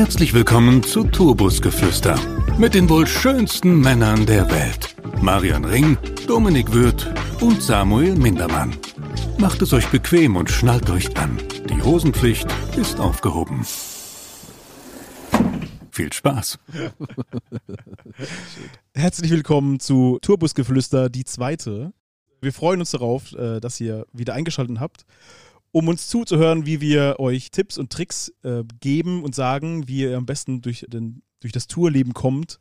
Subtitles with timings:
[0.00, 2.18] Herzlich willkommen zu Tourbusgeflüster
[2.56, 4.96] mit den wohl schönsten Männern der Welt.
[5.20, 7.06] Marian Ring, Dominik Würth
[7.42, 8.74] und Samuel Mindermann.
[9.36, 11.38] Macht es euch bequem und schnallt euch an.
[11.68, 12.48] Die Hosenpflicht
[12.78, 13.66] ist aufgehoben.
[15.90, 16.58] Viel Spaß.
[18.94, 21.92] Herzlich willkommen zu Tourbusgeflüster, die zweite.
[22.40, 25.04] Wir freuen uns darauf, äh, dass ihr wieder eingeschaltet habt,
[25.72, 30.16] um uns zuzuhören, wie wir euch Tipps und Tricks äh, geben und sagen, wie ihr
[30.16, 32.58] am besten durch, den, durch das Tourleben kommt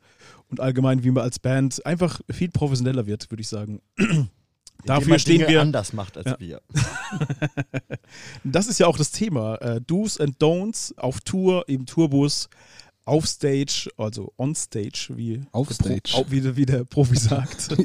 [0.49, 3.82] und allgemein, wie man als Band einfach viel professioneller wird, würde ich sagen.
[4.85, 5.62] Dafür stehen Dinge wir.
[5.62, 6.40] anders macht als Ja.
[6.40, 6.62] wir.
[8.44, 9.55] Das ist ja auch das Thema.
[9.55, 12.49] Äh, Do's and Don'ts auf Tour, im Tourbus,
[13.09, 17.70] auf Stage, also on Stage, wie, Auf der Pro- wie, der- wie der Profi sagt.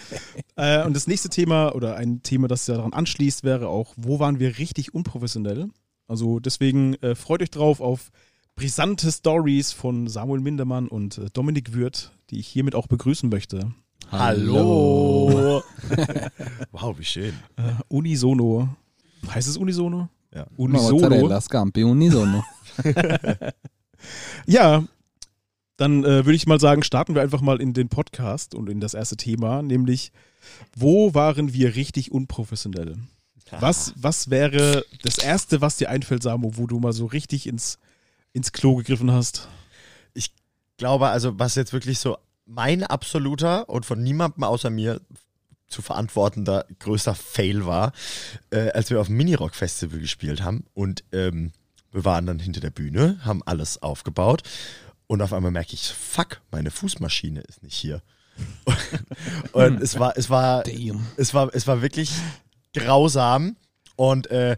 [0.56, 4.18] äh, und das nächste Thema oder ein Thema, das ja daran anschließt, wäre auch, wo
[4.20, 5.68] waren wir richtig unprofessionell?
[6.06, 8.10] Also deswegen äh, freut euch drauf auf
[8.56, 13.72] brisante Stories von Samuel Mindermann und äh, Dominik Würth, die ich hiermit auch begrüßen möchte.
[14.12, 15.62] Hallo.
[16.72, 17.32] wow, wie schön.
[17.56, 18.68] Äh, Unisono.
[19.32, 20.08] Heißt es Unisono?
[20.34, 20.46] Ja.
[20.56, 21.40] Unisono.
[21.40, 22.42] Scampi, Unisono.
[24.46, 24.84] Ja,
[25.76, 28.80] dann äh, würde ich mal sagen, starten wir einfach mal in den Podcast und in
[28.80, 30.12] das erste Thema, nämlich
[30.76, 32.96] wo waren wir richtig unprofessionell?
[33.58, 37.78] Was, was wäre das Erste, was dir einfällt, Samo, wo du mal so richtig ins,
[38.32, 39.48] ins Klo gegriffen hast?
[40.14, 40.32] Ich
[40.76, 45.00] glaube, also was jetzt wirklich so mein absoluter und von niemandem außer mir
[45.66, 47.92] zu verantwortender größter Fail war,
[48.50, 51.52] äh, als wir auf dem Minirock-Festival gespielt haben und ähm,
[51.92, 54.42] wir waren dann hinter der Bühne, haben alles aufgebaut
[55.06, 58.02] und auf einmal merke ich, fuck, meine Fußmaschine ist nicht hier.
[59.52, 61.06] und es war, es war, Damn.
[61.16, 62.12] es war, es war wirklich
[62.74, 63.56] grausam
[63.96, 64.56] und äh,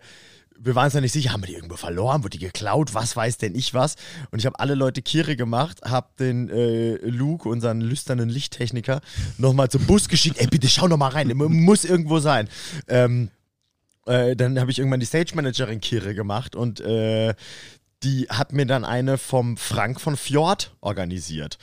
[0.65, 3.17] wir waren uns ja nicht sicher, haben wir die irgendwo verloren, wurde die geklaut, was
[3.17, 3.97] weiß denn ich was.
[4.31, 9.01] Und ich habe alle Leute Kire gemacht, habe den äh, Luke, unseren lüsternen Lichttechniker,
[9.39, 10.39] nochmal zum Bus geschickt.
[10.39, 12.49] Ey, bitte schau noch mal rein, muss irgendwo sein.
[12.87, 13.31] Ähm,
[14.07, 17.35] äh, dann habe ich irgendwann die Stage Managerin Kire gemacht und äh,
[18.03, 21.59] die hat mir dann eine vom Frank von Fjord organisiert.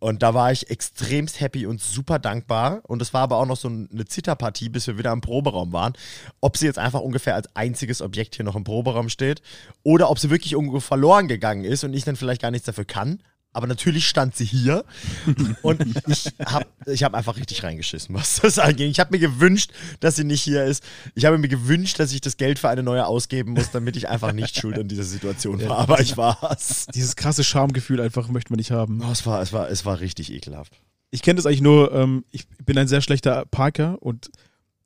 [0.00, 2.80] Und da war ich extremst happy und super dankbar.
[2.84, 5.92] Und es war aber auch noch so eine Zitterpartie, bis wir wieder im Proberaum waren.
[6.40, 9.42] Ob sie jetzt einfach ungefähr als einziges Objekt hier noch im Proberaum steht
[9.82, 12.86] oder ob sie wirklich irgendwo verloren gegangen ist und ich dann vielleicht gar nichts dafür
[12.86, 13.22] kann.
[13.52, 14.84] Aber natürlich stand sie hier
[15.62, 18.90] und ich habe ich hab einfach richtig reingeschissen, was das angeht.
[18.90, 20.84] Ich habe mir gewünscht, dass sie nicht hier ist.
[21.14, 24.08] Ich habe mir gewünscht, dass ich das Geld für eine neue ausgeben muss, damit ich
[24.08, 25.78] einfach nicht schuld an dieser Situation war.
[25.78, 26.86] Aber ich war's.
[26.94, 29.02] Dieses krasse Schamgefühl einfach möchte man nicht haben.
[29.02, 30.80] Oh, es, war, es, war, es war richtig ekelhaft.
[31.10, 34.30] Ich kenne das eigentlich nur, ähm, ich bin ein sehr schlechter Parker und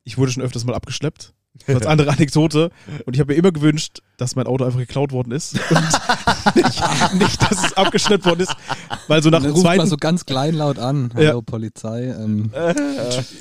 [0.05, 1.35] ich wurde schon öfters mal abgeschleppt.
[1.67, 2.71] Das als andere Anekdote.
[3.07, 5.55] Und ich habe mir immer gewünscht, dass mein Auto einfach geklaut worden ist.
[5.71, 8.55] Und nicht, nicht, dass es abgeschleppt worden ist.
[9.07, 11.13] Weil so nach dem zweiten man so ganz kleinlaut an.
[11.17, 11.29] Ja.
[11.29, 12.07] Hallo Polizei.
[12.07, 12.51] Ähm,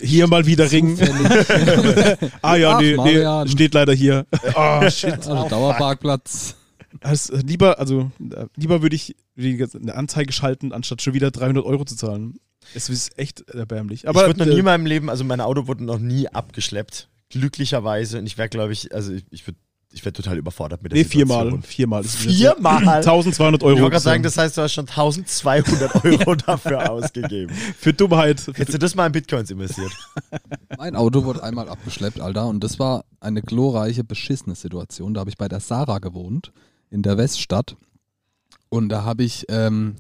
[0.02, 0.98] hier mal wieder ringen.
[0.98, 2.18] zufällig.
[2.42, 4.26] Ah ja, Ach, nee, nee, steht leider hier.
[4.56, 5.14] Oh, shit.
[5.14, 6.56] also Dauerparkplatz.
[7.00, 11.66] Das, äh, lieber, also, äh, lieber würde ich eine Anzeige schalten, anstatt schon wieder 300
[11.66, 12.36] Euro zu zahlen.
[12.76, 14.08] Es ist echt erbärmlich.
[14.08, 16.28] Aber ich wurde noch nie äh, in meinem Leben, also mein Auto wurde noch nie
[16.28, 17.10] abgeschleppt.
[17.34, 18.20] Glücklicherweise.
[18.20, 19.58] Und ich wäre, glaube ich, also ich, ich würde
[19.94, 21.46] ich wär total überfordert mit der nee, viermal.
[21.46, 21.62] Situation.
[21.64, 22.02] Viermal.
[22.04, 22.84] ist es Viermal?
[22.88, 23.78] 1200 Ich Euro.
[23.80, 27.54] wollte gerade sagen, das heißt, du hast schon 1200 Euro dafür ausgegeben.
[27.78, 28.42] für Dummheit.
[28.48, 29.92] Hättest du das mal in Bitcoins investiert?
[30.78, 32.48] Mein Auto wurde einmal abgeschleppt, Alter.
[32.48, 35.14] Und das war eine glorreiche, beschissene Situation.
[35.14, 36.52] Da habe ich bei der Sarah gewohnt,
[36.90, 37.76] in der Weststadt.
[38.70, 39.98] Und da habe ich ähm,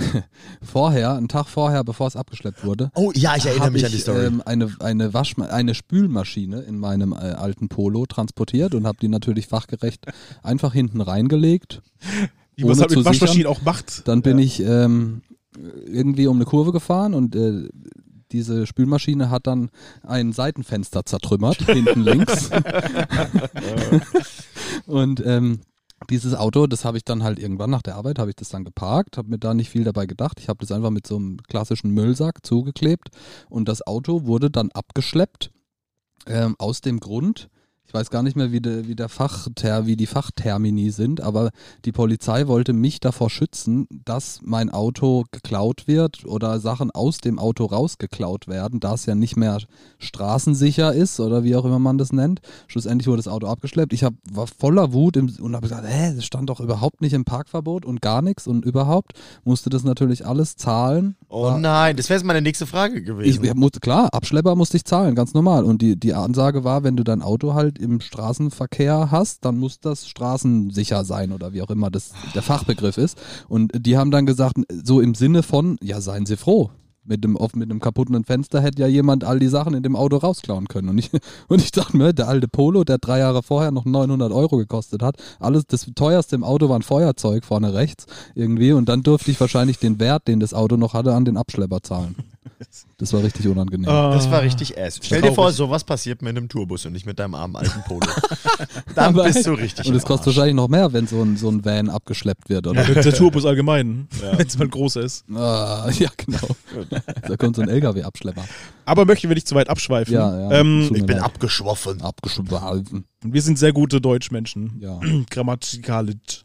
[0.62, 3.92] vorher, einen Tag vorher, bevor es abgeschleppt wurde, Oh ja, ich erinnere mich ich, an
[3.92, 4.24] die Story.
[4.26, 9.08] Ähm, eine, eine, Waschma eine Spülmaschine in meinem äh, alten Polo transportiert und habe die
[9.08, 10.06] natürlich fachgerecht
[10.42, 11.82] einfach hinten reingelegt.
[12.56, 14.06] es ohne halt mit Waschmaschinen auch macht.
[14.08, 15.22] Dann bin ich ähm,
[15.86, 17.68] irgendwie um eine Kurve gefahren und äh,
[18.32, 19.70] diese Spülmaschine hat dann
[20.02, 22.50] ein Seitenfenster zertrümmert, hinten links.
[24.86, 25.60] und ähm,
[26.10, 28.64] dieses Auto, das habe ich dann halt irgendwann nach der Arbeit, habe ich das dann
[28.64, 30.40] geparkt, habe mir da nicht viel dabei gedacht.
[30.40, 33.08] Ich habe das einfach mit so einem klassischen Müllsack zugeklebt
[33.48, 35.50] und das Auto wurde dann abgeschleppt
[36.26, 37.48] ähm, aus dem Grund,
[37.90, 41.50] ich weiß gar nicht mehr, wie, de, wie, der Fachter, wie die Fachtermini sind, aber
[41.84, 47.40] die Polizei wollte mich davor schützen, dass mein Auto geklaut wird oder Sachen aus dem
[47.40, 49.58] Auto rausgeklaut werden, da es ja nicht mehr
[49.98, 52.40] straßensicher ist oder wie auch immer man das nennt.
[52.68, 53.92] Schlussendlich wurde das Auto abgeschleppt.
[53.92, 57.12] Ich hab, war voller Wut im, und habe gesagt, hä, das stand doch überhaupt nicht
[57.12, 61.16] im Parkverbot und gar nichts und überhaupt musste das natürlich alles zahlen.
[61.28, 63.42] Oh War- nein, das wäre jetzt meine nächste Frage ich, gewesen.
[63.44, 65.64] ich musste, klar, Abschlepper musste ich zahlen, ganz normal.
[65.64, 69.80] Und die, die Ansage war, wenn du dein Auto halt im Straßenverkehr hast, dann muss
[69.80, 73.20] das straßensicher sein oder wie auch immer das der Fachbegriff ist.
[73.48, 76.70] Und die haben dann gesagt, so im Sinne von, ja, seien Sie froh.
[77.02, 80.18] Mit dem, mit einem kaputten Fenster hätte ja jemand all die Sachen in dem Auto
[80.18, 80.90] rausklauen können.
[80.90, 81.10] Und ich,
[81.48, 85.02] und ich dachte mir, der alte Polo, der drei Jahre vorher noch 900 Euro gekostet
[85.02, 88.72] hat, alles, das teuerste im Auto war ein Feuerzeug vorne rechts irgendwie.
[88.72, 91.82] Und dann durfte ich wahrscheinlich den Wert, den das Auto noch hatte, an den Abschlepper
[91.82, 92.16] zahlen.
[92.96, 93.84] Das war richtig unangenehm.
[93.86, 94.98] Das war richtig ass.
[95.02, 98.00] Stell dir vor, sowas passiert mit einem Tourbus und nicht mit deinem armen alten Polo.
[98.94, 99.86] Dann Aber- bist du richtig.
[99.86, 102.82] Und es kostet wahrscheinlich noch mehr, wenn so ein, so ein Van abgeschleppt wird, oder?
[102.84, 105.24] Der, der Tourbus allgemein, wenn es mal großer ist.
[105.34, 106.38] Ah, ja, genau.
[107.28, 108.44] da kommt so ein LKW-Abschlepper.
[108.86, 110.14] Aber möchten wir nicht zu weit abschweifen.
[110.14, 110.60] Ja, ja.
[110.60, 111.22] Ähm, Ich bin leid.
[111.22, 112.00] abgeschwoffen.
[112.02, 113.04] Abgeschweifen.
[113.22, 114.78] wir sind sehr gute Deutschmenschen.
[114.80, 114.98] Ja.
[115.30, 116.42] Grammatikalisch.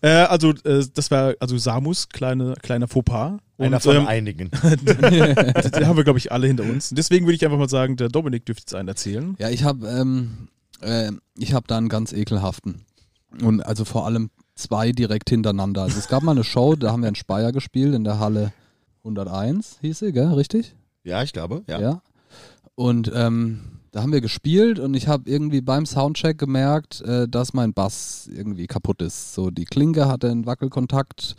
[0.00, 3.38] Äh, also, äh, das war also Samus, kleine, kleiner Fauxpas.
[3.58, 4.50] Einer Und, von ähm, einigen.
[4.62, 6.90] den haben wir, glaube ich, alle hinter uns.
[6.90, 9.34] Deswegen würde ich einfach mal sagen, der Dominik dürfte jetzt einen erzählen.
[9.38, 10.48] Ja, ich habe ähm,
[10.80, 12.82] äh, ich hab da einen ganz ekelhaften.
[13.42, 15.82] Und also vor allem zwei direkt hintereinander.
[15.82, 18.52] Also es gab mal eine Show, da haben wir in Speyer gespielt, in der Halle
[19.00, 20.32] 101, hieß sie, gell?
[20.32, 20.74] Richtig?
[21.04, 21.62] Ja, ich glaube.
[21.68, 21.80] Ja.
[21.80, 22.02] Ja.
[22.74, 27.54] Und ähm, da haben wir gespielt und ich habe irgendwie beim Soundcheck gemerkt, äh, dass
[27.54, 29.34] mein Bass irgendwie kaputt ist.
[29.34, 31.36] So die Klinke hatte einen Wackelkontakt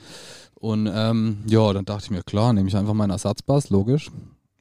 [0.59, 4.11] und ähm, ja, dann dachte ich mir, klar, nehme ich einfach meinen Ersatzbass, logisch.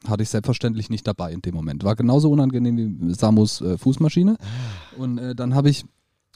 [0.07, 1.83] Hatte ich selbstverständlich nicht dabei in dem Moment.
[1.83, 4.37] War genauso unangenehm wie Samus äh, Fußmaschine.
[4.97, 5.85] Und äh, dann habe ich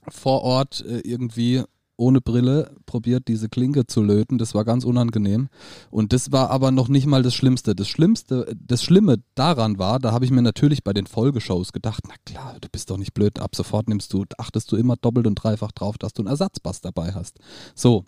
[0.09, 1.63] vor Ort äh, irgendwie
[1.97, 4.39] ohne Brille probiert, diese Klinke zu löten.
[4.39, 5.49] Das war ganz unangenehm.
[5.91, 7.77] Und das war aber noch nicht mal das Schlimmste.
[7.77, 12.03] Das Schlimmste, das Schlimme daran war, da habe ich mir natürlich bei den Folgeshows gedacht,
[12.09, 15.29] na klar, du bist doch nicht blöd, ab sofort nimmst du, achtest du immer doppelt
[15.29, 17.39] und dreifach drauf, dass du einen Ersatzbass dabei hast.
[17.77, 18.05] So,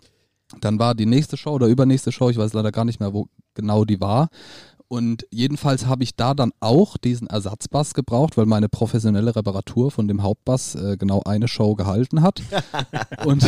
[0.61, 3.27] dann war die nächste Show oder übernächste Show, ich weiß leider gar nicht mehr, wo
[3.53, 4.29] genau die war.
[4.87, 10.07] Und jedenfalls habe ich da dann auch diesen Ersatzbass gebraucht, weil meine professionelle Reparatur von
[10.07, 12.43] dem Hauptbass äh, genau eine Show gehalten hat.
[13.25, 13.43] und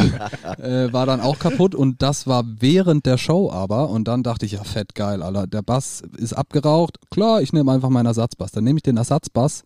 [0.57, 1.75] äh, war dann auch kaputt.
[1.75, 3.89] Und das war während der Show aber.
[3.89, 5.45] Und dann dachte ich, ja, fett geil, Alter.
[5.45, 6.97] Der Bass ist abgeraucht.
[7.11, 8.51] Klar, ich nehme einfach meinen Ersatzbass.
[8.51, 9.63] Dann nehme ich den Ersatzbass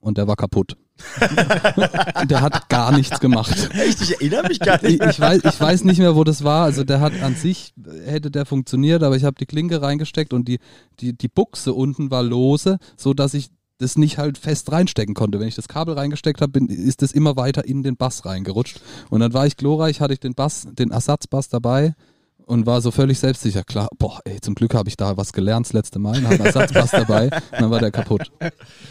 [0.00, 0.76] und der war kaputt.
[2.28, 3.70] der hat gar nichts gemacht.
[3.74, 5.04] Echt, ich erinnere mich gar Ich, nicht.
[5.04, 6.64] ich, weiß, ich weiß nicht mehr, wo das war.
[6.64, 10.48] Also der hat an sich, hätte der funktioniert, aber ich habe die Klinke reingesteckt und
[10.48, 10.58] die,
[11.00, 15.38] die, die Buchse unten war lose, so dass ich das nicht halt fest reinstecken konnte.
[15.38, 18.80] Wenn ich das Kabel reingesteckt habe, ist das immer weiter in den Bass reingerutscht.
[19.10, 21.94] Und dann war ich glorreich, hatte ich den Bass, den Ersatzbass dabei
[22.46, 23.64] und war so völlig selbstsicher.
[23.64, 26.46] Klar, boah, ey, zum Glück habe ich da was gelernt das letzte Mal habe einen
[26.46, 28.30] Ersatzbass dabei und dann war der kaputt.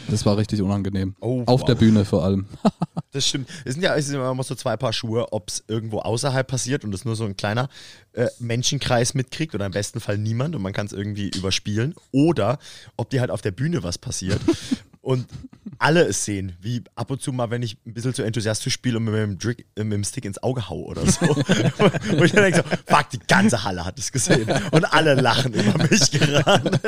[0.09, 1.15] Das war richtig unangenehm.
[1.21, 1.67] Oh, Auf wow.
[1.67, 2.45] der Bühne vor allem.
[3.11, 3.47] Das stimmt.
[3.63, 6.83] Es sind ja es sind immer so zwei Paar Schuhe, ob es irgendwo außerhalb passiert
[6.83, 7.69] und es nur so ein kleiner
[8.11, 11.95] äh, Menschenkreis mitkriegt oder im besten Fall niemand und man kann es irgendwie überspielen.
[12.11, 12.59] Oder
[12.97, 14.41] ob dir halt auf der Bühne was passiert
[15.01, 15.27] und
[15.79, 18.97] alle es sehen, wie ab und zu mal, wenn ich ein bisschen zu enthusiastisch spiele
[18.97, 21.25] und mit dem, Drick, äh, mit dem Stick ins Auge hau oder so.
[21.29, 22.63] und ich dann denke so,
[22.93, 24.47] fuck, die ganze Halle hat es gesehen.
[24.71, 26.79] Und alle lachen über mich gerade.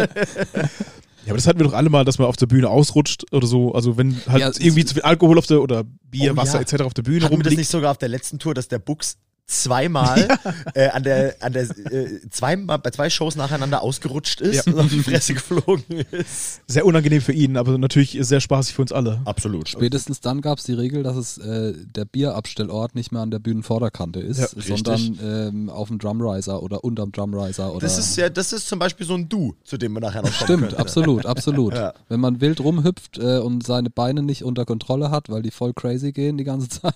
[1.26, 3.46] Ja, aber das hatten wir doch alle mal, dass man auf der Bühne ausrutscht oder
[3.48, 3.74] so.
[3.74, 6.56] Also wenn halt Ja, es- irgendwie zu viel Alkohol auf der oder Bier, Oh, Wasser
[6.56, 6.62] ja.
[6.62, 6.84] etc.
[6.84, 7.58] auf der Bühne Hatten wir das rumliegt.
[7.60, 9.18] nicht sogar auf der letzten Tour, dass der Bux
[9.48, 10.28] zweimal
[10.74, 14.74] äh, an der, an der äh, zweimal, bei zwei Shows nacheinander ausgerutscht ist Ja.
[14.74, 16.62] und auf die Fresse geflogen ist.
[16.68, 19.22] Sehr unangenehm für ihn, aber natürlich sehr spaßig für uns alle.
[19.24, 19.70] Absolut.
[19.70, 23.40] Spätestens dann gab es die Regel, dass es äh, der Bierabstellort nicht mehr an der
[23.40, 27.80] Bühnenvorderkante ist, Ja, sondern ähm, auf dem Drumriser oder unterm Drumriser oder.
[27.80, 30.30] Das ist ja, das ist zum Beispiel so ein Du, zu dem man nachher noch
[30.30, 30.80] kommen Stimmt, könnte.
[30.80, 31.74] absolut, absolut.
[31.74, 31.94] Ja.
[32.10, 35.74] Wenn man wild rumhüpft äh, und seine Beine nicht unter Kontrolle hat, weil die voll
[35.74, 36.96] crazy gehen die ganze Zeit,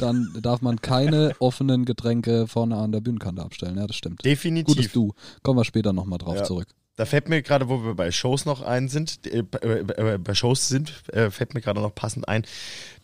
[0.00, 3.76] dann darf man keine offenen Getränke vorne an der Bühnenkante abstellen.
[3.78, 4.24] Ja, das stimmt.
[4.24, 4.76] Definitiv.
[4.76, 5.12] Gutes Du.
[5.42, 6.44] Kommen wir später nochmal drauf Ja.
[6.44, 6.68] zurück.
[6.96, 10.34] Da fällt mir gerade, wo wir bei Shows noch ein sind, äh, äh, äh, bei
[10.34, 12.44] Shows sind, äh, fällt mir gerade noch passend ein,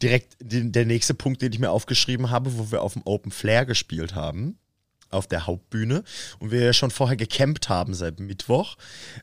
[0.03, 3.33] direkt die, der nächste Punkt, den ich mir aufgeschrieben habe, wo wir auf dem Open
[3.33, 4.59] Flair gespielt haben,
[5.11, 6.05] auf der Hauptbühne
[6.39, 8.77] und wir ja schon vorher gecampt haben seit Mittwoch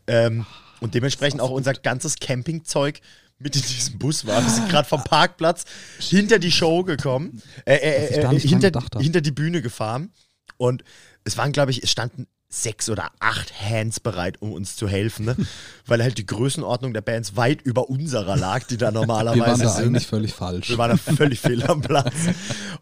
[0.08, 0.48] ähm,
[0.82, 3.02] und dementsprechend auch unser ganzes Campingzeug
[3.40, 4.42] mit in diesem Bus war.
[4.42, 5.66] Wir sind gerade vom Parkplatz
[6.00, 10.12] hinter die Show gekommen, äh, äh, äh, hinter, hinter die Bühne gefahren
[10.58, 10.84] und
[11.24, 15.26] es waren, glaube ich, es standen sechs oder acht Hands bereit, um uns zu helfen,
[15.26, 15.36] ne?
[15.86, 19.60] weil halt die Größenordnung der Bands weit über unserer lag, die da Wir normalerweise waren
[19.60, 19.86] da sind.
[19.88, 20.70] eigentlich völlig falsch.
[20.70, 22.14] Wir waren da völlig fehl am Platz.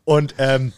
[0.04, 0.74] Und ähm,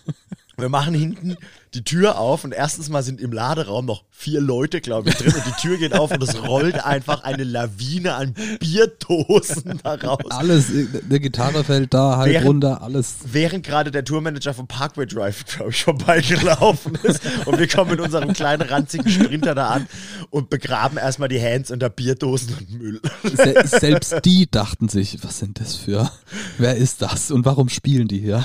[0.58, 1.36] Wir machen hinten
[1.74, 5.34] die Tür auf und erstens mal sind im Laderaum noch vier Leute, glaube ich, drin
[5.34, 10.22] und die Tür geht auf und es rollt einfach eine Lawine an Bierdosen da raus.
[10.30, 13.16] Alles, eine Gitarre fällt da, halb Während- runter, alles.
[13.26, 18.00] Während gerade der Tourmanager vom Parkway Drive, glaube ich, vorbeigelaufen ist und wir kommen mit
[18.00, 19.88] unserem kleinen ranzigen Sprinter da an
[20.30, 23.02] und begraben erstmal die Hands unter Bierdosen und Müll.
[23.24, 26.10] Se selbst die dachten sich, was sind das für,
[26.58, 28.44] wer ist das und warum spielen die hier?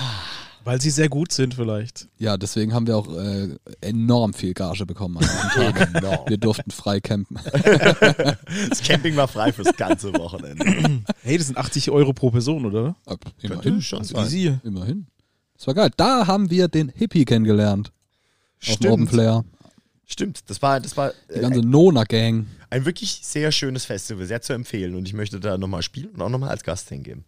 [0.65, 2.07] Weil sie sehr gut sind vielleicht.
[2.19, 5.95] Ja, deswegen haben wir auch äh, enorm viel Gage bekommen an diesem Tag.
[5.95, 6.29] Enorm.
[6.29, 7.39] Wir durften frei campen.
[8.69, 11.03] Das Camping war frei fürs ganze Wochenende.
[11.23, 12.97] Hey, das sind 80 Euro pro Person, oder?
[13.07, 13.83] Ab- Könnte Immerhin.
[13.83, 14.27] schon Also sein.
[14.27, 14.59] easy.
[14.65, 15.07] Immerhin.
[15.57, 15.91] Das war geil.
[15.97, 17.93] Da haben wir den Hippie kennengelernt.
[18.69, 19.45] Auf dem Open Stimmt,
[20.07, 20.41] stimmt.
[20.51, 22.47] Das war, das war Die äh, ganze Nona-Gang.
[22.71, 26.21] ein wirklich sehr schönes Festival, sehr zu empfehlen und ich möchte da nochmal spielen und
[26.23, 27.25] auch nochmal als Gast hingehen.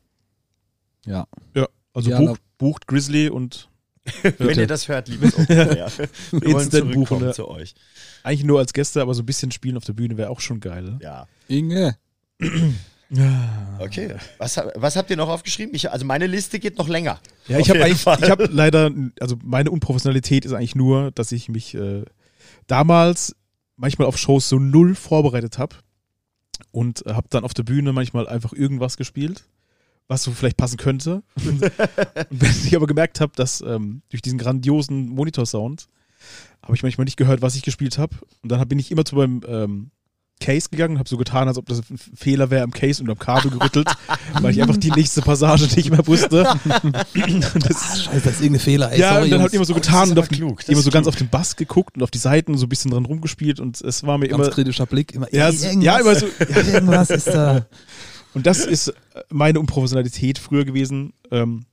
[1.06, 1.26] Ja.
[1.54, 1.66] Ja.
[1.92, 3.68] Also Ja, bucht, bucht Grizzly und
[4.38, 5.86] Wenn ihr das hört, liebes Flair,
[6.32, 7.32] wir wollen zurückkommen ja.
[7.32, 7.74] zu euch.
[8.24, 10.58] eigentlich nur als Gäste, aber so ein bisschen spielen auf der Bühne wäre auch schon
[10.58, 10.98] geil.
[11.00, 11.28] Ja.
[11.46, 11.96] Inge.
[13.78, 14.14] Okay.
[14.38, 15.74] Was, was habt ihr noch aufgeschrieben?
[15.74, 17.20] Ich, also meine Liste geht noch länger.
[17.46, 17.80] Ja, ich habe
[18.30, 22.04] habe leider, also meine Unprofessionalität ist eigentlich nur, dass ich mich äh,
[22.66, 23.36] damals
[23.76, 25.76] manchmal auf Shows so null vorbereitet habe
[26.70, 29.44] und äh, habe dann auf der Bühne manchmal einfach irgendwas gespielt,
[30.08, 31.22] was so vielleicht passen könnte.
[31.46, 31.60] und
[32.30, 35.86] wenn ich aber gemerkt habe, dass ähm, durch diesen grandiosen Monitorsound
[36.62, 38.14] habe ich manchmal nicht gehört, was ich gespielt habe.
[38.42, 39.90] Und dann bin ich immer zu meinem ähm,
[40.40, 43.08] Case gegangen und habe so getan, als ob das ein Fehler wäre am Case und
[43.10, 43.88] am Kabel gerüttelt,
[44.40, 46.44] weil ich einfach die nächste Passage nicht mehr wusste.
[47.14, 48.92] Das, Scheiße, das ist irgendein Fehler.
[48.92, 50.80] Ey, ja, sorry, und dann halt immer so Oh, getan und auf den, klug, immer
[50.82, 53.04] so ganz auf den Bass geguckt und auf die Seiten und so ein bisschen dran
[53.04, 54.50] rumgespielt und es war mir Ganz immer.
[54.54, 55.14] kritischer Blick.
[55.14, 57.66] Immer, Ja, irgendwas, ja, immer so- ja, irgendwas ist da.
[58.34, 58.94] Und das ist äh,
[59.30, 61.12] meine Unprofessionalität früher gewesen.
[61.30, 61.64] Ähm,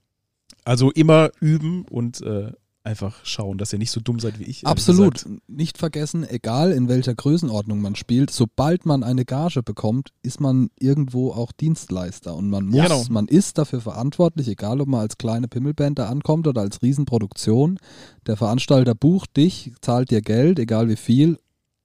[0.66, 2.52] also immer üben und äh,
[2.84, 4.66] einfach schauen, dass ihr nicht so dumm seid wie ich.
[4.66, 5.26] Absolut.
[5.48, 10.70] Nicht vergessen, egal in welcher Größenordnung man spielt, sobald man eine Gage bekommt, ist man
[10.80, 12.36] irgendwo auch Dienstleister.
[12.36, 13.04] Und man muss, Ja, genau.
[13.10, 17.80] man ist dafür verantwortlich, egal ob man als kleine Pimmelband da ankommt oder als Riesenproduktion.
[18.26, 21.38] Der Veranstalter bucht dich, zahlt dir Geld, egal wie viel,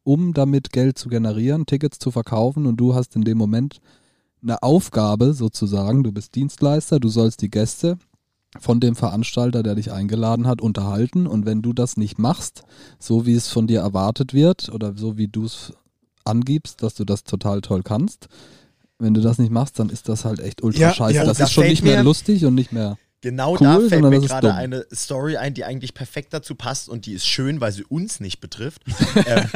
[0.05, 3.79] um damit Geld zu generieren, Tickets zu verkaufen und du hast in dem Moment
[4.45, 6.05] eine Aufgabe sozusagen.
[6.05, 7.97] Du bist Dienstleister, du sollst die Gäste
[8.61, 11.27] von dem Veranstalter, der dich eingeladen hat, unterhalten.
[11.27, 12.63] Und wenn du das nicht machst,
[13.01, 15.73] so wie es von dir erwartet wird oder so wie du es
[16.25, 18.29] angibst, dass du das total toll kannst,
[18.99, 21.15] wenn du das nicht machst, dann ist das halt echt ultra Ja, scheiße.
[21.17, 22.97] ja, das da ist schon nicht mehr mir- lustig und nicht mehr.
[23.25, 24.57] Genau cool, da fällt mir gerade dumm.
[24.57, 28.21] eine Story ein, die eigentlich perfekt dazu passt und die ist schön, weil sie uns
[28.21, 28.83] nicht betrifft,
[29.27, 29.49] ähm,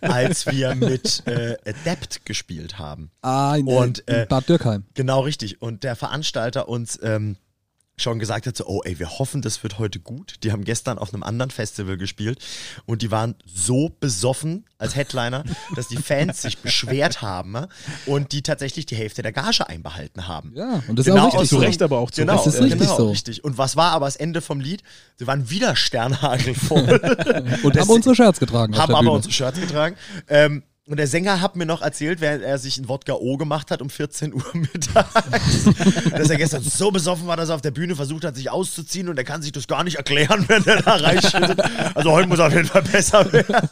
[0.00, 3.10] als wir mit äh, Adept gespielt haben.
[3.22, 4.84] Ah, in, Und, in äh, Bad Dürkheim.
[4.94, 5.60] Genau richtig.
[5.60, 7.34] Und der Veranstalter uns ähm,
[7.96, 10.36] schon gesagt hat, so, oh ey, wir hoffen, das wird heute gut.
[10.44, 12.38] Die haben gestern auf einem anderen Festival gespielt
[12.84, 17.68] und die waren so besoffen als Headliner, dass die Fans sich beschwert haben ja,
[18.06, 20.52] und die tatsächlich die Hälfte der Gage einbehalten haben.
[20.54, 21.60] Ja, und das Genau, ist auch richtig Zu so.
[21.62, 22.46] Recht aber auch zu Genau, Recht.
[22.46, 23.10] Das ist richtig genau, so.
[23.10, 23.44] richtig.
[23.44, 24.82] Und was war aber das Ende vom Lied?
[25.16, 26.78] Sie waren wieder Sternhagel voll.
[27.62, 29.96] Und haben unsere Shirts getragen haben aber unsere Shirts getragen.
[30.28, 33.70] Ähm, und der Sänger hat mir noch erzählt, während er sich ein Wodka O gemacht
[33.72, 35.64] hat um 14 Uhr mittags,
[36.12, 39.08] dass er gestern so besoffen war, dass er auf der Bühne versucht hat, sich auszuziehen
[39.08, 41.60] und er kann sich das gar nicht erklären, wenn er da reinschüttet.
[41.96, 43.68] Also heute muss er auf jeden Fall besser werden.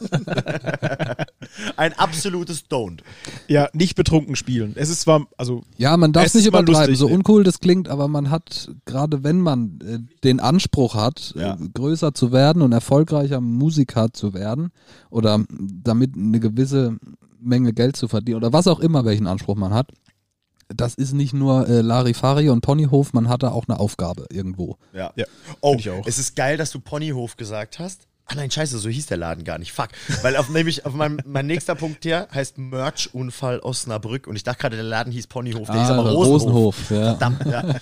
[1.76, 3.00] Ein absolutes Don't.
[3.46, 4.72] Ja, nicht betrunken spielen.
[4.74, 7.88] Es ist zwar, also Ja, man darf Es nicht übertreiben, lustig, so uncool das klingt,
[7.88, 11.54] aber man hat, gerade wenn man äh, den Anspruch hat, Ja.
[11.54, 14.70] äh, größer zu werden und erfolgreicher Musiker zu werden
[15.10, 16.96] oder damit eine gewisse
[17.40, 19.92] Menge Geld zu verdienen oder was auch immer, welchen Anspruch man hat,
[20.68, 24.76] das ist nicht nur äh, Larifari und Ponyhof, man hat da auch eine Aufgabe irgendwo.
[24.92, 25.12] Ja.
[25.16, 25.26] Ja,
[25.60, 26.06] oh, find ich auch.
[26.06, 28.06] es ist geil, dass du Ponyhof gesagt hast.
[28.26, 29.72] Ah nein, scheiße, so hieß der Laden gar nicht.
[29.72, 29.88] Fuck.
[30.22, 34.60] Weil auf, nämlich auf meinem mein nächster Punkt hier heißt Merch-Unfall Osnabrück und ich dachte
[34.62, 36.90] gerade, der Laden hieß Ponyhof, der hieß aber Rosenhof.
[36.90, 37.04] Ah, ja.
[37.16, 37.74] Verdammt, ja.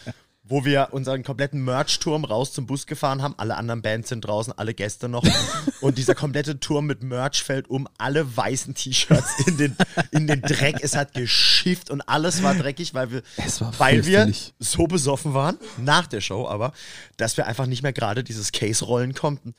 [0.44, 3.34] Wo wir unseren kompletten Merch-Turm raus zum Bus gefahren haben.
[3.36, 5.22] Alle anderen Bands sind draußen, alle Gäste noch.
[5.80, 7.86] Und dieser komplette Turm mit Merch fällt um.
[7.96, 9.76] Alle weißen T-Shirts in den,
[10.10, 10.78] in den Dreck.
[10.82, 13.22] Es hat geschifft und alles war dreckig, weil wir,
[13.60, 16.72] war weil wir so besoffen waren, nach der Show aber,
[17.16, 19.54] dass wir einfach nicht mehr gerade dieses Case rollen konnten.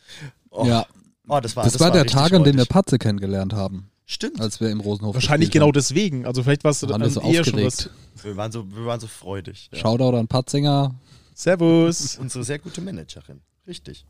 [0.50, 0.86] Oh, Ja.
[1.30, 2.66] oh, das war, Das, war der richtig Tag, an dem wir.
[2.66, 4.42] Patze kennengelernt haben, Stimmt.
[4.42, 5.74] als wir im Rosenhof wahrscheinlich genau haben.
[5.74, 6.26] deswegen.
[6.26, 7.90] Also vielleicht war es Wir waren dann so eher schon was.
[8.22, 9.70] Wir waren so, wir waren so freudig.
[9.72, 9.80] Ja.
[9.80, 10.94] Shoutout an Patzinger.
[11.34, 12.18] Servus.
[12.22, 13.42] Unsere sehr gute Managerin.
[13.68, 14.06] Richtig.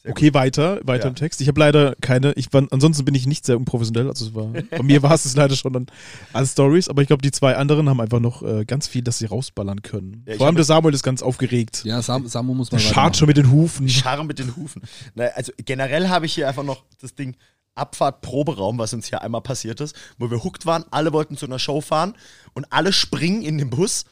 [0.00, 1.08] Sehr Okay, weiter, weiter Ja.
[1.08, 1.40] im Text.
[1.40, 4.46] Ich habe leider keine, ich war, ansonsten bin ich nicht sehr unprofessionell, also es war,
[4.70, 5.86] bei mir war es es leider schon dann
[6.32, 9.18] als Stories, aber ich glaube, die zwei anderen haben einfach noch äh, ganz viel, das
[9.18, 10.22] sie rausballern können.
[10.28, 11.82] Ja, Vor allem der Samuel ist ganz aufgeregt.
[11.84, 13.86] Ja, Sam, Samu muss Der man schart schon mit den Hufen.
[13.86, 13.92] gut.
[13.92, 14.82] Scharren mit den Hufen.
[15.16, 17.34] Na, also generell habe ich hier einfach noch das Ding
[17.78, 21.46] Abfahrt Proberaum, was uns hier einmal passiert ist, wo wir hooked waren, alle wollten zu
[21.46, 22.14] einer Show fahren
[22.54, 24.04] und alle springen in den Bus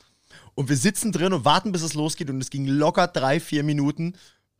[0.54, 3.62] und wir sitzen drin und warten, bis es losgeht und es ging locker drei, vier
[3.62, 4.14] Minuten,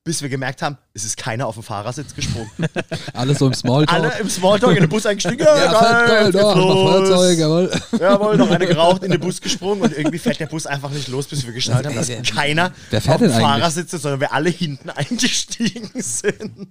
[0.05, 2.49] bis wir gemerkt haben, es ist keiner auf den Fahrersitz gesprungen.
[3.13, 4.05] Alles so im Smalltalk.
[4.05, 7.09] alle im Smalltalk in den Bus eingestiegen, ja, ja, fett geil, doch, geht's noch los.
[7.09, 7.71] Feuerzeug, jawohl.
[7.99, 11.09] Jawohl, noch eine geraucht, in den Bus gesprungen und irgendwie fährt der Bus einfach nicht
[11.09, 13.31] los, bis wir geschnallt haben, dass wer- keiner auf dem?
[13.33, 16.69] Fahrersitz sitzt, sondern wir alle hinten eingestiegen sind.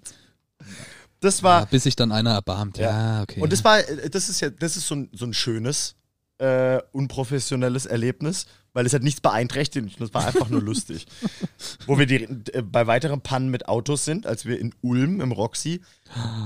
[1.25, 2.77] Das Ja, war, bis sich dann einer erbarmt.
[2.77, 3.41] Ja, okay.
[3.41, 5.95] und das war, das ist ja, das ist so ein, so ein schönes,
[6.37, 11.07] äh, unprofessionelles Erlebnis, weil es hat nichts beeinträchtigt es war einfach nur lustig.
[11.87, 15.31] Wo wir die, äh, bei weiteren Pannen mit Autos sind, als wir in Ulm im
[15.31, 15.81] Roxy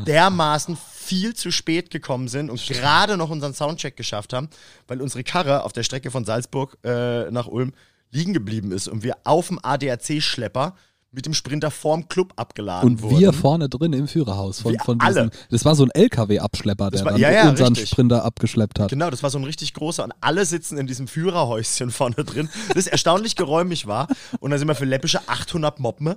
[0.05, 4.49] dermaßen viel zu spät gekommen sind und gerade noch unseren Soundcheck geschafft haben,
[4.87, 7.73] weil unsere Karre auf der Strecke von Salzburg äh, nach Ulm
[8.11, 10.75] liegen geblieben ist und wir auf dem ADAC-Schlepper
[11.11, 13.19] mit dem Sprinter vorm Club abgeladen Und wurden.
[13.19, 15.13] wir vorne drin im Führerhaus von, Wir von alle.
[15.13, 15.29] diesem.
[15.49, 17.89] Das war so ein LKW-Abschlepper, der war- dann ja, ja, unseren richtig.
[17.89, 18.89] Sprinter abgeschleppt hat.
[18.89, 22.47] Genau, das war so ein richtig großer und alle sitzen in diesem Führerhäuschen vorne drin,
[22.75, 24.07] das erstaunlich geräumig war.
[24.39, 26.13] Und dann sind wir für läppische 800 Moppen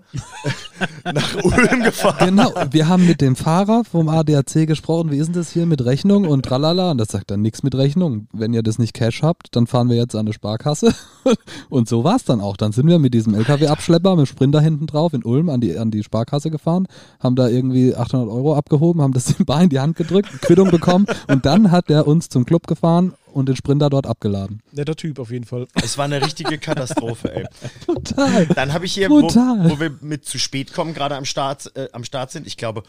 [1.12, 2.26] nach Ulm gefahren.
[2.36, 5.84] Genau, wir haben mit dem Fahrer vom ADAC gesprochen, wie ist denn das hier mit
[5.84, 6.90] Rechnung und tralala.
[6.90, 8.28] Und das sagt dann nichts mit Rechnung.
[8.32, 10.94] Wenn ihr das nicht Cash habt, dann fahren wir jetzt an eine Sparkasse.
[11.70, 12.56] Und so war es dann auch.
[12.56, 15.76] Dann sind wir mit diesem LKW-Abschlepper, mit dem Sprinter hinten drauf in Ulm an die,
[15.78, 16.86] an die Sparkasse gefahren,
[17.20, 20.70] haben da irgendwie 800 Euro abgehoben, haben das dem Bar in die Hand gedrückt, Quittung
[20.70, 24.60] bekommen und dann hat er uns zum Club gefahren und den Sprinter dort abgeladen.
[24.72, 25.66] Netter Typ auf jeden Fall.
[25.82, 27.46] Es war eine richtige Katastrophe, ey.
[27.86, 28.46] Total.
[28.46, 31.88] Dann habe ich hier, wo, wo wir mit zu spät kommen, gerade am Start, äh,
[31.92, 32.82] am Start sind, ich glaube,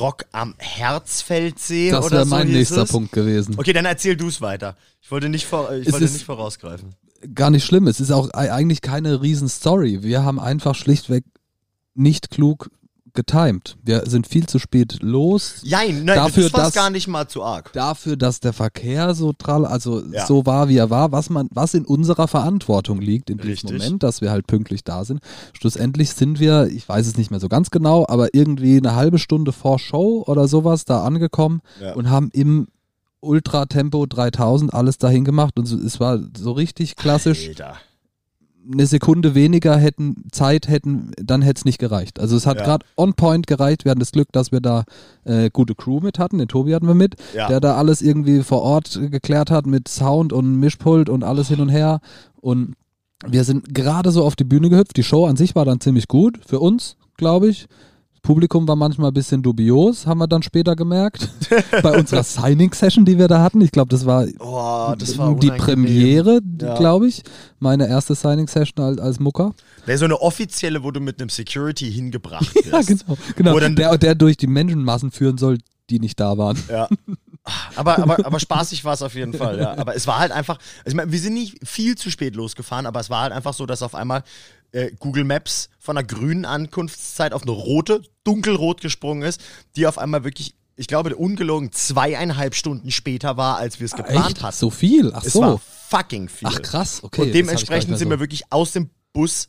[0.00, 2.90] Rock am Herzfeldsee Das oder wäre so mein nächster es.
[2.90, 3.54] Punkt gewesen.
[3.56, 4.76] Okay, dann erzähl du es weiter.
[5.00, 6.94] Ich wollte nicht, vor, ich Es wollte nicht vorausgreifen.
[7.34, 7.86] Gar nicht schlimm.
[7.86, 10.02] Es ist auch ei- eigentlich keine Riesen-Story.
[10.02, 11.24] Wir haben einfach schlichtweg
[11.94, 12.70] nicht klug
[13.14, 13.78] getimed.
[13.82, 15.60] Wir sind viel zu spät los.
[15.62, 17.72] Jein, nein, Dafür, das war gar nicht mal zu arg.
[17.72, 20.26] Dafür, dass der Verkehr so trall, also Ja.
[20.26, 23.72] so war, wie er war, was man, was in unserer Verantwortung liegt in diesem Richtig.
[23.72, 25.20] Moment, dass wir halt pünktlich da sind.
[25.54, 29.18] Schlussendlich sind wir, ich weiß es nicht mehr so ganz genau, aber irgendwie eine halbe
[29.18, 31.94] Stunde vor Show oder sowas da angekommen Ja.
[31.94, 32.68] und haben im
[33.26, 37.74] Ultra Tempo 3000 alles dahin gemacht und es war so richtig klassisch Alter.
[38.72, 42.18] eine Sekunde weniger hätten Zeit hätten, dann hätte es nicht gereicht.
[42.18, 42.64] Also es hat Ja.
[42.64, 43.84] gerade on point gereicht.
[43.84, 44.84] Wir hatten das Glück, dass wir da
[45.24, 46.38] äh, gute Crew mit hatten.
[46.38, 47.46] Den Tobi hatten wir mit, Ja.
[47.48, 51.60] der da alles irgendwie vor Ort geklärt hat mit Sound und Mischpult und alles hin
[51.60, 52.00] und her.
[52.40, 52.74] Und
[53.26, 54.96] wir sind gerade so auf die Bühne gehüpft.
[54.96, 57.66] Die Show an sich war dann ziemlich gut für uns, glaube ich.
[58.26, 61.28] Publikum war manchmal ein bisschen dubios, haben wir dann später gemerkt.
[61.82, 63.60] Bei unserer Signing-Session, die wir da hatten.
[63.60, 65.50] Ich glaube, das war Oh, das war die.
[65.52, 66.74] Premiere, Ja.
[66.76, 67.22] glaube ich.
[67.60, 69.54] Meine erste Signing-Session als, als Mucker.
[69.84, 72.66] Wäre so eine offizielle, wo du mit einem Security hingebracht wirst.
[72.66, 73.16] Ja, genau.
[73.36, 73.52] genau.
[73.54, 75.58] Wo dann- der, der durch die Menschenmassen führen soll,
[75.88, 76.58] die nicht da waren.
[76.68, 76.88] Ja.
[77.76, 79.78] Aber, aber, aber spaßig war es auf jeden Fall, ja.
[79.78, 82.86] Aber es war halt einfach, also ich meine, wir sind nicht viel zu spät losgefahren,
[82.86, 84.24] aber es war halt einfach so, dass auf einmal
[84.76, 89.40] äh, Google Maps von einer grünen Ankunftszeit auf eine rote, dunkelrot gesprungen ist,
[89.74, 94.36] die auf einmal wirklich, ich glaube, ungelogen zweieinhalb Stunden später war, als wir es geplant
[94.36, 94.42] Echt?
[94.42, 94.56] hatten.
[94.56, 95.12] So viel?
[95.14, 95.40] Ach es so.
[95.40, 95.58] war
[95.88, 96.48] fucking viel.
[96.48, 97.22] Ach krass, okay.
[97.22, 99.48] und dementsprechend sind mehr wir wirklich aus dem Bus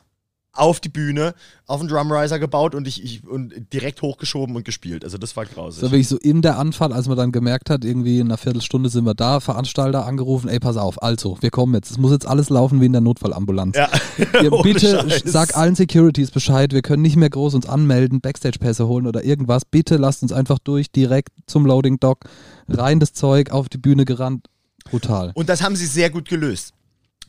[0.54, 1.36] auf die Bühne,
[1.68, 5.04] auf den Drumriser gebaut und ich, ich und direkt hochgeschoben und gespielt.
[5.04, 5.82] Also das war grausig.
[5.82, 8.90] so wirklich so in der Anfahrt, als man dann gemerkt hat, irgendwie in einer Viertelstunde
[8.90, 11.92] sind wir da, Veranstalter angerufen, ey, pass auf, also, wir kommen jetzt.
[11.92, 13.76] Es muss jetzt alles laufen wie in der Notfallambulanz.
[13.78, 13.88] ja.
[14.52, 15.22] Ohne bitte Scheiß.
[15.26, 19.64] sag allen Securities Bescheid, wir können nicht mehr groß uns anmelden, Backstage-Pässe holen oder irgendwas.
[19.64, 22.22] Bitte lasst uns einfach durch, direkt zum Loading Dock,
[22.68, 24.48] rein das Zeug, auf die Bühne gerannt.
[24.90, 25.32] Brutal.
[25.36, 26.74] Und das haben sie sehr gut gelöst.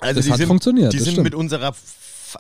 [0.01, 1.25] Also Das die hat sind, funktioniert, Die das sind stimmt.
[1.25, 1.75] mit unserer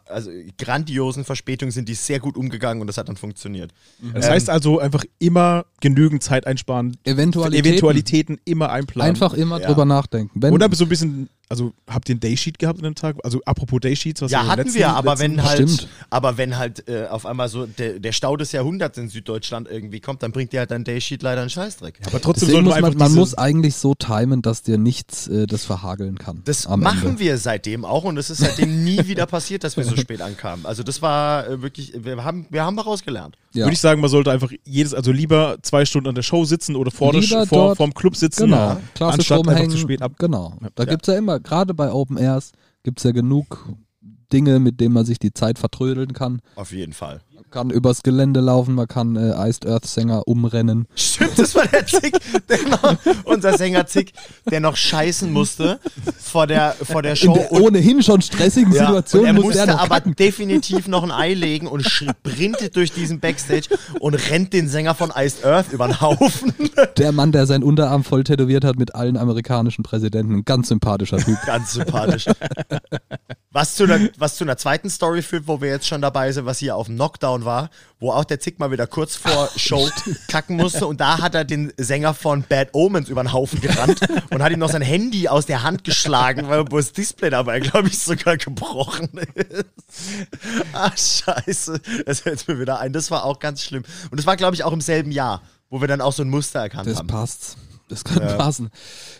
[0.06, 3.72] also grandiosen Verspätung sind die sehr gut umgegangen und das hat dann funktioniert.
[4.14, 7.66] Das Ähm, heißt also einfach immer genügend Zeit einsparen, Eventualitäten.
[7.68, 9.10] Eventualitäten immer einplanen.
[9.10, 9.66] Einfach immer Ja.
[9.68, 10.42] drüber nachdenken.
[10.42, 13.16] Wenn, Oder so ein bisschen, also habt ihr einen Daysheet gehabt an dem Tag?
[13.24, 15.88] Also apropos Daysheets, was ja, hatten letzten- wir, aber letzten- wenn halt, Stimmt.
[16.10, 20.00] aber wenn halt äh, auf einmal so der, der Stau des Jahrhunderts in Süddeutschland irgendwie
[20.00, 22.00] kommt, dann bringt dir halt dein Daysheet leider einen Scheißdreck.
[22.06, 26.18] Aber trotzdem muss man man, muss eigentlich so timen, dass dir nichts äh, das verhageln
[26.18, 26.42] kann.
[26.44, 27.18] Das machen Ende.
[27.20, 30.66] wir seitdem auch und es ist seitdem nie wieder passiert, dass wir so spät ankamen.
[30.66, 33.36] Also das war äh, wirklich, wir haben, wir haben daraus gelernt.
[33.54, 33.64] Ja.
[33.64, 36.76] Würde ich sagen, man sollte einfach jedes, also lieber zwei Stunden an der Show sitzen
[36.76, 39.70] oder vor, der, Lieber Sch- vor vorm Club sitzen, Genau, anstatt einfach rumhängen.
[39.70, 40.12] zu spät ab.
[40.18, 40.58] Genau.
[40.74, 40.90] Da Ja.
[40.90, 43.66] gibt es ja immer, gerade bei Open Airs, gibt es ja genug
[44.32, 46.40] Dinge, mit denen man sich die Zeit vertrödeln kann.
[46.56, 47.20] Auf jeden Fall.
[47.34, 50.86] Man kann übers Gelände laufen, man kann äh, Iced Earth Sänger umrennen.
[50.94, 54.12] Stimmt, das war der Zick, der noch, unser Sänger Zick,
[54.50, 55.80] der noch scheißen musste
[56.18, 57.32] vor der, vor der Show.
[57.32, 60.14] der ohnehin schon stressigen Ja, Situation er muss musste er aber kacken.
[60.16, 63.68] definitiv noch ein Ei legen und sprintet durch diesen Backstage
[64.00, 66.52] und rennt den Sänger von Iced Earth über den Haufen.
[66.98, 70.34] Der Mann, der seinen Unterarm voll tätowiert hat mit allen amerikanischen Präsidenten.
[70.34, 71.38] Ein ganz sympathischer Typ.
[71.46, 72.26] Ganz sympathisch.
[73.50, 76.44] Was zu, einer, was zu einer zweiten Story führt, wo wir jetzt schon dabei sind,
[76.44, 79.88] was hier auf dem Knockdown war, wo auch der Zick mal wieder kurz vor Show
[80.28, 84.00] kacken musste und da hat er den Sänger von Bad Omens über den Haufen gerannt
[84.30, 87.60] und hat ihm noch sein Handy aus der Hand geschlagen, weil wo das Display dabei,
[87.60, 89.64] glaube ich, sogar gebrochen ist.
[90.74, 91.80] Ach, scheiße.
[92.04, 92.92] Das fällt mir wieder ein.
[92.92, 93.84] Das war auch ganz schlimm.
[94.10, 96.28] Und das war, glaube ich, auch im selben Jahr, wo wir dann auch so ein
[96.28, 97.06] Muster erkannt Das haben.
[97.06, 97.56] passt.
[97.88, 98.68] Das kann passen.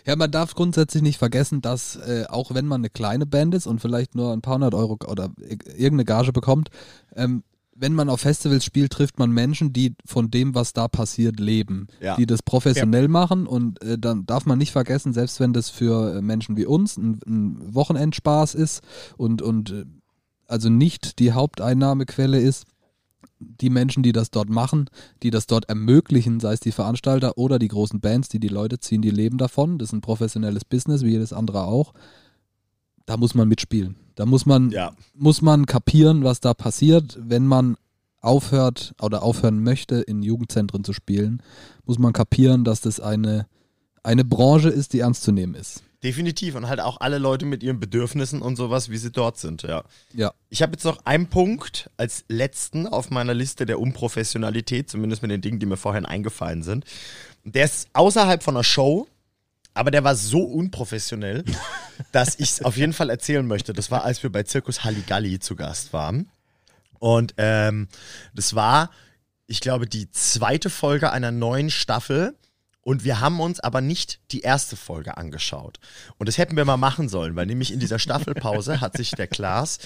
[0.05, 3.67] Ja, man darf grundsätzlich nicht vergessen, dass äh, auch wenn man eine kleine Band ist
[3.67, 6.69] und vielleicht nur ein paar hundert Euro oder ir- irgendeine Gage bekommt,
[7.15, 7.43] ähm,
[7.81, 11.87] wenn man auf Festivals spielt, trifft man Menschen, die von dem, was da passiert, leben.
[12.01, 12.17] Ja.
[12.17, 16.17] Die das professionell machen und äh, dann darf man nicht vergessen, selbst wenn das für
[16.17, 18.81] äh, Menschen wie uns ein, ein Wochenendspaß ist
[19.15, 19.85] und, und äh,
[20.47, 22.65] also nicht die Haupteinnahmequelle ist,
[23.39, 24.89] die Menschen, die das dort machen,
[25.23, 28.79] die das dort ermöglichen, sei es die Veranstalter oder die großen Bands, die die Leute
[28.79, 29.77] ziehen, die leben davon.
[29.77, 31.93] Das ist ein professionelles Business, wie jedes andere auch.
[33.05, 33.95] Da muss man mitspielen.
[34.15, 34.93] Da muss man, Ja.
[35.15, 37.77] muss man kapieren, was da passiert, wenn man
[38.21, 41.41] aufhört oder aufhören möchte, in Jugendzentren zu spielen,
[41.85, 43.47] muss man kapieren, dass das eine,
[44.03, 45.83] eine Branche ist, die ernst zu nehmen ist.
[46.03, 46.55] Definitiv.
[46.55, 49.83] Und halt auch alle Leute mit ihren Bedürfnissen und sowas, wie sie dort sind, ja.
[50.13, 50.33] Ja.
[50.49, 55.31] Ich habe jetzt noch einen Punkt als letzten auf meiner Liste der Unprofessionalität, zumindest mit
[55.31, 56.85] den Dingen, die mir vorhin eingefallen sind.
[57.43, 59.07] Der ist außerhalb von einer Show,
[59.73, 61.43] aber der war so unprofessionell,
[62.11, 63.73] dass ich es auf jeden Fall erzählen möchte.
[63.73, 66.29] Das war, als wir bei Zirkus Halligalli zu Gast waren.
[66.99, 67.87] Und ähm,
[68.33, 68.89] das war,
[69.47, 72.35] ich glaube, die zweite Folge einer neuen Staffel.
[72.89, 75.79] Und wir haben uns aber nicht die erste Folge angeschaut.
[76.17, 79.27] Und das hätten wir mal machen sollen, weil nämlich in dieser Staffelpause hat sich der
[79.27, 79.77] Klaas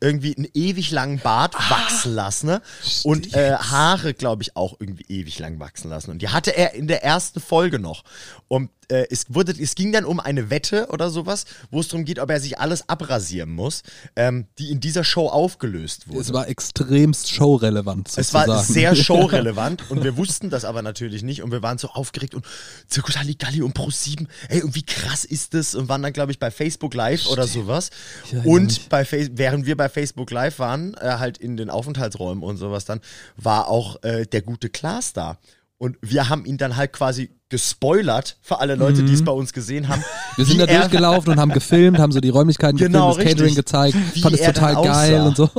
[0.00, 2.62] irgendwie einen ewig langen Bart wachsen lassen ne?
[3.02, 6.12] und äh, Haare, glaube ich, auch irgendwie ewig lang wachsen lassen.
[6.12, 8.04] Und die hatte er in der ersten Folge noch.
[8.46, 12.04] Und äh, es, wurde, es ging dann um eine Wette oder sowas, wo es darum
[12.04, 13.82] geht, ob er sich alles abrasieren muss,
[14.16, 16.20] ähm, die in dieser Show aufgelöst wurde.
[16.20, 18.10] Es war extremst showrelevant.
[18.16, 18.72] Es war sozusagen.
[18.72, 22.44] sehr showrelevant und wir wussten das aber natürlich nicht und wir waren so aufgeregt und
[22.86, 25.74] Zirkus Halligalli und Pro7, ey, und wie krass ist das?
[25.74, 27.90] Und waren dann, glaube ich, bei Facebook Live oder sowas.
[28.30, 32.56] Erinnere Und bei während wir bei Facebook Live waren, äh, halt in den Aufenthaltsräumen und
[32.58, 33.00] sowas dann,
[33.36, 35.38] war auch äh, der gute Klaas da.
[35.78, 39.52] Und wir haben ihn dann halt quasi gespoilert für alle Leute, die es bei uns
[39.52, 40.00] gesehen haben.
[40.00, 40.04] Mhm.
[40.36, 43.54] Wir sind da durchgelaufen und haben gefilmt, haben so die Räumlichkeiten Genau, gefilmt, das Catering
[43.54, 45.26] gezeigt, Wie fand es total geil aussah.
[45.26, 45.50] und so.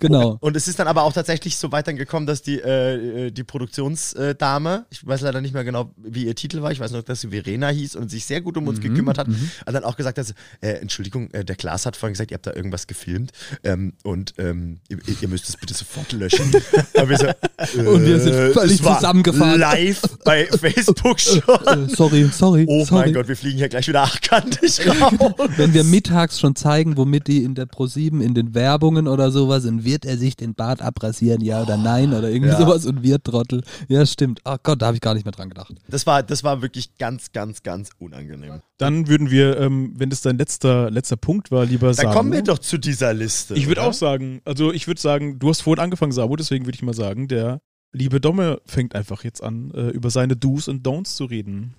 [0.00, 0.38] Genau.
[0.40, 3.30] Und es ist dann aber auch tatsächlich so weit dann gekommen, dass die, äh, äh,
[3.30, 7.02] die Produktionsdame, ich weiß leider nicht mehr genau, wie ihr Titel war, ich weiß noch,
[7.02, 9.84] dass sie Verena hieß und sich sehr gut um uns Mhm, gekümmert hat, hat dann
[9.84, 10.30] auch gesagt, dass,
[10.62, 13.32] äh, Entschuldigung, äh, der Klaas hat vorhin gesagt, ihr habt da irgendwas gefilmt
[13.64, 16.50] ähm, und ähm, ihr, ihr müsst es bitte sofort löschen.
[16.94, 19.60] und wir, so, äh, Und wir sind völlig es war zusammengefahren.
[19.60, 23.06] Live bei Facebook Äh, sorry, sorry, Oh sorry.
[23.06, 25.12] mein Gott, wir fliegen hier gleich wieder achtkantig raus.
[25.56, 29.64] Wenn wir mittags schon zeigen, womit die in der Pro7 in den Werbungen oder sowas
[29.64, 32.58] und wird er sich den Bart abrasieren, ja oder nein oder irgendwie Ja.
[32.58, 33.62] sowas und wir Trottel.
[33.88, 34.40] Ja, stimmt.
[34.44, 35.74] Oh Gott, da habe ich gar nicht mehr dran gedacht.
[35.88, 38.60] Das war, das war wirklich ganz, ganz, ganz unangenehm.
[38.78, 42.12] Dann würden wir, ähm, wenn das dein letzter, letzter Punkt war, lieber Dann sagen.
[42.12, 43.54] kommen wir doch zu dieser Liste.
[43.54, 46.76] Ich würde auch sagen, also ich würde sagen, du hast vorhin angefangen, Sabo, deswegen würde
[46.76, 47.60] ich mal sagen, der
[47.92, 51.74] liebe Domme fängt einfach jetzt an, äh, über seine Do's und Don'ts zu reden.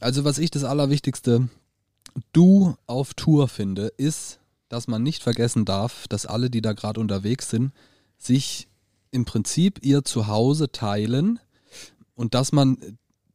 [0.00, 1.48] Also was ich das Allerwichtigste
[2.32, 7.00] Du auf Tour finde, ist, dass man nicht vergessen darf, dass alle, die da gerade
[7.00, 7.72] unterwegs sind,
[8.18, 8.68] sich
[9.10, 11.38] im Prinzip ihr Zuhause teilen
[12.14, 12.78] und dass man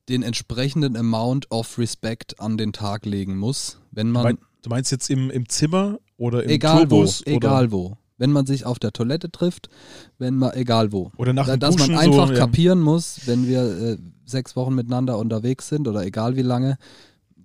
[0.10, 4.92] den entsprechenden Amount of Respect an den Tag legen muss, wenn Du, man du meinst
[4.92, 8.80] jetzt im, im Zimmer oder im egal wo, Tourbus egal wo, wenn man sich auf
[8.80, 9.70] der Toilette trifft,
[10.18, 12.40] wenn man egal wo, oder, nach dem dass Duschen man einfach so, ja.
[12.40, 16.78] kapieren muss, wenn wir äh, sechs Wochen miteinander unterwegs sind oder egal wie lange,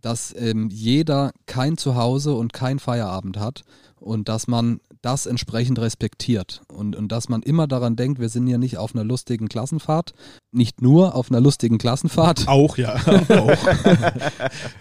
[0.00, 3.62] dass ähm, jeder kein Zuhause und kein Feierabend hat
[4.00, 8.46] und dass man das entsprechend respektiert und, und dass man immer daran denkt, wir sind
[8.46, 10.12] ja nicht auf einer lustigen Klassenfahrt,
[10.52, 12.94] nicht nur auf einer lustigen Klassenfahrt, Auch, ja.
[13.28, 13.58] auch.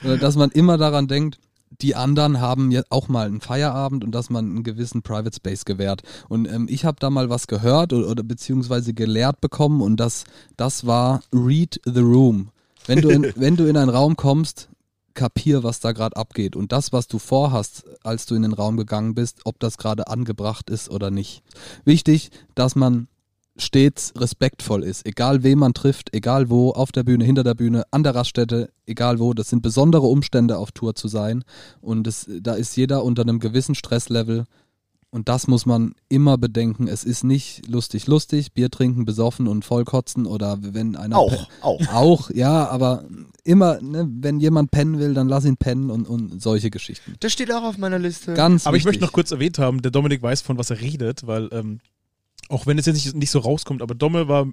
[0.19, 1.39] dass man immer daran denkt,
[1.82, 5.65] die anderen haben ja auch mal einen Feierabend und dass man einen gewissen Private Space
[5.65, 6.04] gewährt.
[6.30, 10.26] Und ähm, ich habe da mal was gehört oder, oder beziehungsweise gelehrt bekommen und das,
[10.58, 12.50] das war Read the Room.
[12.86, 14.70] Wenn du, in, wenn du in einen Raum kommst,
[15.13, 18.78] kapier, was da gerade abgeht und das, was du vorhast, als du in den Raum
[18.78, 21.44] gegangen bist, ob das gerade angebracht ist oder nicht.
[21.84, 23.08] Wichtig, dass man
[23.62, 27.84] stets respektvoll ist, egal wen man trifft, egal wo, auf der Bühne, hinter der Bühne,
[27.91, 29.34] an der Raststätte, egal wo.
[29.34, 31.43] Das sind besondere Umstände, auf Tour zu sein
[31.82, 34.45] und es, da ist jeder unter einem gewissen Stresslevel
[35.13, 36.88] und das muss man immer bedenken.
[36.88, 41.17] Es ist nicht lustig, lustig, Bier trinken, besoffen und vollkotzen oder wenn einer.
[41.17, 41.82] Auch, auch.
[41.91, 43.04] Auch, ja, aber
[43.43, 47.15] immer, ne, wenn jemand pennen will, dann lass ihn pennen und, und solche Geschichten.
[47.19, 48.34] Das steht auch auf meiner Liste.
[48.36, 49.02] Ganz Aber ich wichtig.
[49.02, 51.82] möchte noch kurz erwähnt haben, der Dominik weiß, von was er redet, weil ähm,
[52.51, 54.47] auch wenn es jetzt nicht, nicht so rauskommt, aber Domme war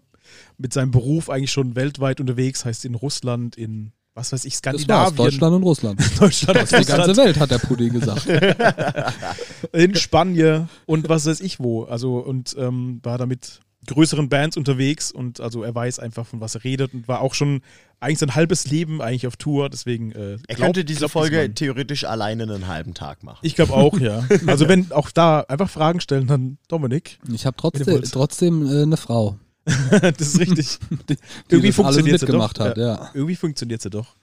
[0.57, 5.15] mit seinem Beruf eigentlich schon weltweit unterwegs, heißt in Russland, in was weiß ich, Skandinavien,
[5.15, 6.01] Deutschland und Russland.
[6.21, 8.27] Deutschland, Die ganze Welt, hat der Pudi gesagt.
[9.73, 11.85] in Spanien und was weiß ich wo.
[11.85, 16.41] Also und ähm, war da mit größeren Bands unterwegs und also er weiß einfach, von
[16.41, 17.63] was er redet und war auch schon
[18.01, 22.05] eigentlich sein halbes Leben eigentlich auf Tour, deswegen äh, Er könnte diese glaub Folge theoretisch
[22.05, 23.39] alleine einen halben Tag machen.
[23.43, 24.27] Ich glaube auch, ja.
[24.47, 27.19] Also wenn auch da einfach Fragen stellen, dann Dominik.
[27.33, 29.39] Ich habe trotzdem, trotzdem äh, eine Frau,
[29.91, 30.79] das ist richtig.
[31.09, 31.17] die
[31.49, 32.59] Irgendwie das alles funktioniert sie doch.
[32.59, 32.77] hat.
[32.77, 33.11] Ja.
[33.15, 34.15] Irgendwie funktioniert sie doch.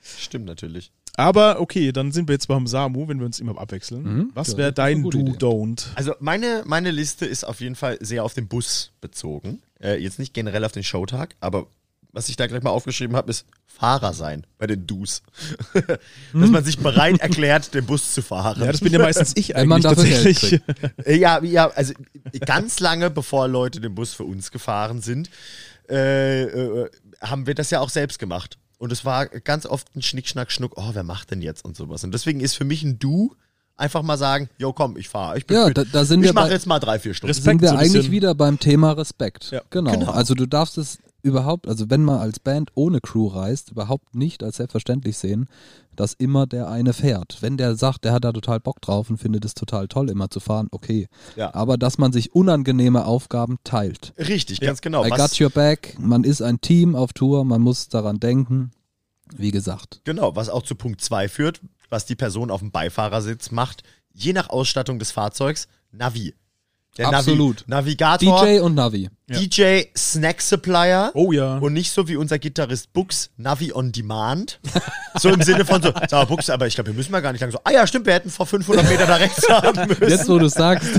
[0.00, 0.92] Stimmt natürlich.
[1.16, 4.02] Aber okay, dann sind wir jetzt beim Samu, wenn wir uns immer abwechseln.
[4.02, 4.30] Mhm.
[4.34, 5.02] Was wäre dein.
[5.04, 5.86] Do-Don't?
[5.94, 9.62] Also meine, meine Liste ist auf jeden Fall sehr auf den Bus bezogen.
[9.80, 11.66] Äh, jetzt nicht generell auf den Showtag, aber
[12.14, 15.22] was ich da gleich mal aufgeschrieben habe, ist Fahrer sein bei den Dus.
[16.32, 18.60] Dass man sich bereit erklärt, den Bus zu fahren.
[18.60, 20.60] Ja, das bin ja meistens ich Wenn man eigentlich tatsächlich.
[21.06, 21.92] Ja, ja, also
[22.46, 25.28] ganz lange bevor Leute den Bus für uns gefahren sind,
[25.90, 28.58] äh, äh, haben wir das ja auch selbst gemacht.
[28.84, 31.74] Und es war ganz oft ein Schnick, Schnack, Schnuck, oh, wer macht denn jetzt und
[31.74, 32.04] sowas.
[32.04, 33.34] Und deswegen ist für mich ein Du
[33.78, 36.50] einfach mal sagen, jo komm, ich fahre, ich bin Ja, da, da sind ich mache
[36.50, 37.30] jetzt mal drei, vier Stunden.
[37.30, 37.46] Respekt.
[37.46, 39.52] sind wir so eigentlich wieder beim Thema Respekt.
[39.52, 39.90] Ja, genau.
[39.90, 40.10] genau.
[40.10, 44.42] Also du darfst es überhaupt, also wenn man als Band ohne Crew reist, überhaupt nicht
[44.42, 45.48] als selbstverständlich sehen,
[45.94, 47.38] dass immer der eine fährt.
[47.40, 50.30] Wenn der sagt, der hat da total Bock drauf und findet es total toll, immer
[50.30, 51.08] zu fahren, okay.
[51.36, 51.54] Ja.
[51.54, 54.12] Aber dass man sich unangenehme Aufgaben teilt.
[54.18, 55.04] Richtig, ganz genau.
[55.04, 58.70] I Was, got your back, man ist ein Team auf Tour, man muss daran denken.
[59.36, 60.02] Wie gesagt.
[60.04, 64.32] genau, was auch zu Punkt 2 führt, was die Person auf dem Beifahrersitz macht, je
[64.32, 66.34] nach Ausstattung des Fahrzeugs, Navi.
[66.96, 67.64] Der Absolut.
[67.66, 69.10] Navi Navigator, DJ und Navi.
[69.28, 71.10] DJ Snack Supplier.
[71.14, 71.58] Oh ja.
[71.58, 74.60] Und nicht so wie unser Gitarrist Bux, Navi on Demand.
[75.16, 77.30] So im Sinne von so, sag mal Bux, aber ich glaube, wir müssen mal gar
[77.30, 80.08] nicht lang so, ah ja, stimmt, wir hätten vor 500 Meter da rechts haben müssen.
[80.08, 80.90] Jetzt, wo du sagst,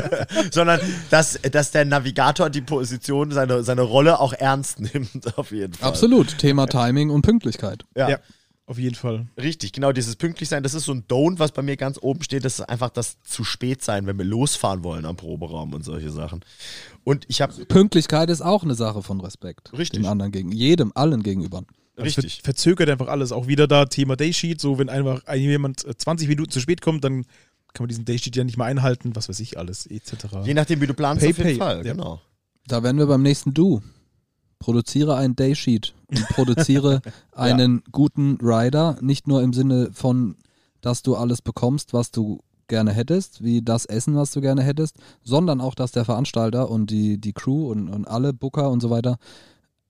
[0.52, 5.72] Sondern, dass, dass der Navigator die Position, seine, seine Rolle auch ernst nimmt, auf jeden
[5.72, 5.88] Fall.
[5.88, 7.86] absolut, Thema Timing und Pünktlichkeit.
[7.96, 8.10] Ja.
[8.10, 8.18] ja,
[8.66, 9.26] auf jeden Fall.
[9.38, 12.44] Richtig, genau, dieses Pünktlichsein, das ist so ein Don't, was bei mir ganz oben steht,
[12.44, 16.10] das ist einfach das zu spät sein, wenn wir losfahren wollen am Proberaum und solche
[16.10, 16.40] Sachen.
[17.04, 19.72] Und ich habe, Pünktlichkeit ist auch eine Sache von Respekt.
[19.76, 20.00] Richtig.
[20.02, 21.58] Dem anderen gegen, jedem, allen gegenüber.
[21.96, 23.30] Also ver richtig, verzögert einfach alles.
[23.32, 24.60] Auch wieder da Thema Daysheet.
[24.60, 27.22] So, wenn einfach ein- jemand äh, 20 Minuten zu spät kommt, dann
[27.72, 30.12] kann man diesen Daysheet ja nicht mehr einhalten, was weiß ich alles, etc.
[30.44, 31.92] je nachdem, wie du planst, Pay, auf jeden pay, Fall, ja.
[31.92, 32.20] genau.
[32.66, 33.82] Da wären wir beim nächsten Du.
[34.64, 40.36] Produziere ein Daysheet und produziere einen guten Rider, nicht nur im Sinne von,
[40.80, 44.96] dass du alles bekommst, was du gerne hättest, wie das Essen, was du gerne hättest,
[45.22, 48.88] sondern auch, dass der Veranstalter und die, die Crew und, und alle Booker und so
[48.88, 49.18] weiter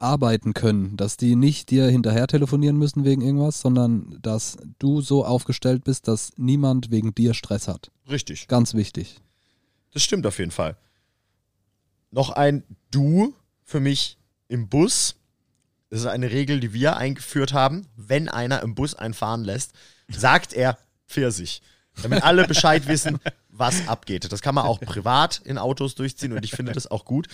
[0.01, 5.25] arbeiten können, dass die nicht dir hinterher telefonieren müssen wegen irgendwas, sondern dass du so
[5.25, 7.93] aufgestellt bist, dass niemand wegen dir Stress hat.
[8.11, 8.49] Richtig.
[8.49, 9.21] Ganz wichtig.
[9.93, 10.77] Das stimmt auf jeden Fall.
[12.11, 14.19] Noch ein Du für mich
[14.55, 15.17] im Bus.
[15.90, 17.87] Das ist eine Regel, die wir eingeführt haben.
[17.97, 19.73] Wenn einer im Bus einen fahren lässt,
[20.09, 21.61] sagt er Pfirsich.
[22.03, 23.19] Damit alle Bescheid wissen,
[23.51, 24.33] was abgeht.
[24.33, 27.29] Das kann man auch privat in Autos durchziehen und ich finde das auch gut.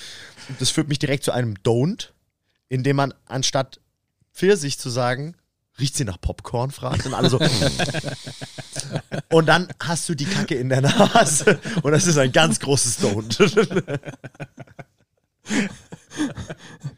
[0.49, 2.09] Und das führt mich direkt zu einem Don't,
[2.69, 3.81] indem man anstatt
[4.33, 5.37] Pfirsich zu sagen,
[5.79, 7.39] riecht sie nach Popcorn, fragt und alle so.
[9.31, 13.01] und dann hast du die Kacke in der Nase und das ist ein ganz großes
[13.01, 14.01] Don't.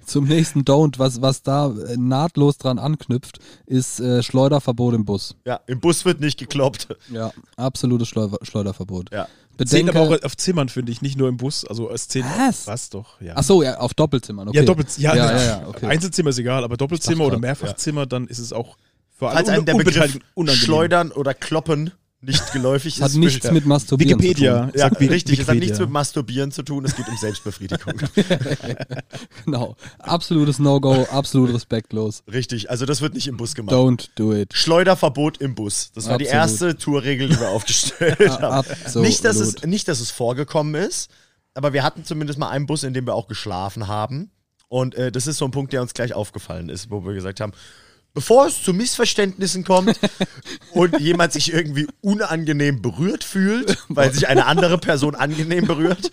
[0.06, 5.36] Zum nächsten Don't, was, was da äh, nahtlos dran anknüpft, ist äh, Schleuderverbot im Bus.
[5.44, 6.88] ja, im Bus wird nicht gekloppt.
[7.10, 9.10] Ja, absolutes Schleuder Schleuderverbot.
[9.12, 9.28] Ja.
[9.58, 11.64] Zehn Bedenke, aber auch auf Zimmern, finde ich, nicht nur im Bus.
[11.64, 12.24] Also als zehn.
[12.24, 12.66] Was?
[12.66, 13.34] Was doch, ja.
[13.36, 14.58] Ach so, ja, auf Doppelzimmern, okay.
[14.58, 15.14] Ja, Doppelzimmer.
[15.14, 15.86] Ja, Ja, ja, ja, okay.
[15.86, 18.76] Einzelzimmer ist egal, aber Doppelzimmer oder Mehrfachzimmer, dann ist es auch
[19.12, 20.18] für Falls alle einem der Begriff.
[20.54, 21.92] Schleudern oder Kloppen
[22.22, 23.16] nicht geläufig Das hat ist.
[23.16, 23.52] nichts ja.
[23.52, 24.54] mit Masturbieren Wikipedia.
[24.54, 24.72] zu tun.
[24.80, 25.60] Ja, sagt richtig, es hat Wikipedia.
[25.60, 27.94] nichts mit Masturbieren zu tun, es geht um Selbstbefriedigung.
[29.44, 29.76] Genau.
[29.98, 32.22] Absolutes No-Go, absolut respektlos.
[32.32, 33.74] richtig, also das wird nicht im Bus gemacht.
[33.74, 34.52] Don't do it.
[34.54, 35.90] Schleuderverbot im Bus.
[35.94, 36.72] Das war die Absolut.
[36.72, 38.66] erste Tourregel, die wir aufgestellt haben.
[38.68, 39.06] Absolut.
[39.08, 41.10] Nicht dass, es, nicht, dass es vorgekommen ist,
[41.54, 44.30] aber wir hatten zumindest mal einen Bus, in dem wir auch geschlafen haben.
[44.68, 47.40] Und äh, das ist so ein Punkt, der uns gleich aufgefallen ist, wo wir gesagt
[47.40, 47.52] haben,
[48.14, 49.98] bevor es zu Missverständnissen kommt
[50.72, 56.10] und jemand sich irgendwie unangenehm berührt fühlt, weil sich eine andere Person angenehm berührt,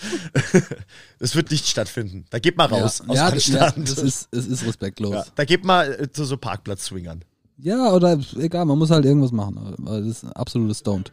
[1.19, 2.25] das wird nicht stattfinden.
[2.29, 3.89] Da geht mal raus ja, aus ja, Anstand.
[3.89, 5.11] das, das ist, es ist respektlos.
[5.11, 5.25] ja, Ja.
[5.35, 7.23] da geht mal äh, zu so Parkplatz-Swingern.
[7.63, 9.75] oder egal, man muss halt irgendwas machen.
[9.85, 11.11] Das ist ein absolutes Stoned.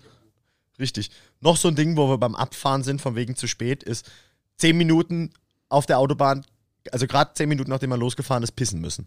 [0.78, 1.10] Richtig.
[1.40, 4.10] Noch so ein Ding, wo wir beim Abfahren sind, von wegen zu spät, ist
[4.56, 5.32] zehn Minuten
[5.68, 6.44] auf der Autobahn,
[6.92, 9.06] also gerade zehn Minuten nachdem man losgefahren ist, pissen müssen.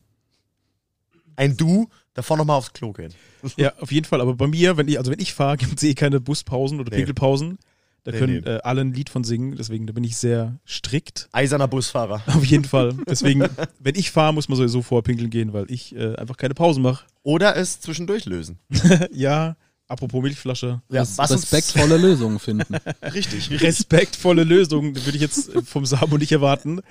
[1.39, 3.13] Ein Du, davor nochmal aufs Klo gehen.
[3.55, 4.19] Ja, auf jeden Fall.
[4.21, 6.89] Aber bei mir, wenn ich, also wenn ich fahre, gibt es eh keine Buspausen oder
[6.91, 6.97] Nee.
[6.97, 7.57] Pinkelpausen.
[8.03, 8.49] Da Nee, können nee.
[8.49, 11.27] Äh, alle ein Lied von singen, deswegen da bin ich sehr strikt.
[11.31, 12.21] Eiserner Busfahrer.
[12.27, 12.93] Auf jeden Fall.
[13.09, 13.43] Deswegen,
[13.79, 16.81] wenn ich fahre, muss man sowieso vorher pinkeln gehen, weil ich äh, einfach keine Pausen
[16.83, 17.05] mache.
[17.23, 18.57] Oder es zwischendurch lösen.
[19.13, 19.55] ja,
[19.87, 20.81] apropos Milchflasche.
[20.89, 22.75] Ja, was respektvolle Lösungen finden.
[23.03, 23.49] Richtig.
[23.49, 23.61] richtig.
[23.63, 26.81] Respektvolle Lösung, würde ich jetzt vom Sabo nicht erwarten.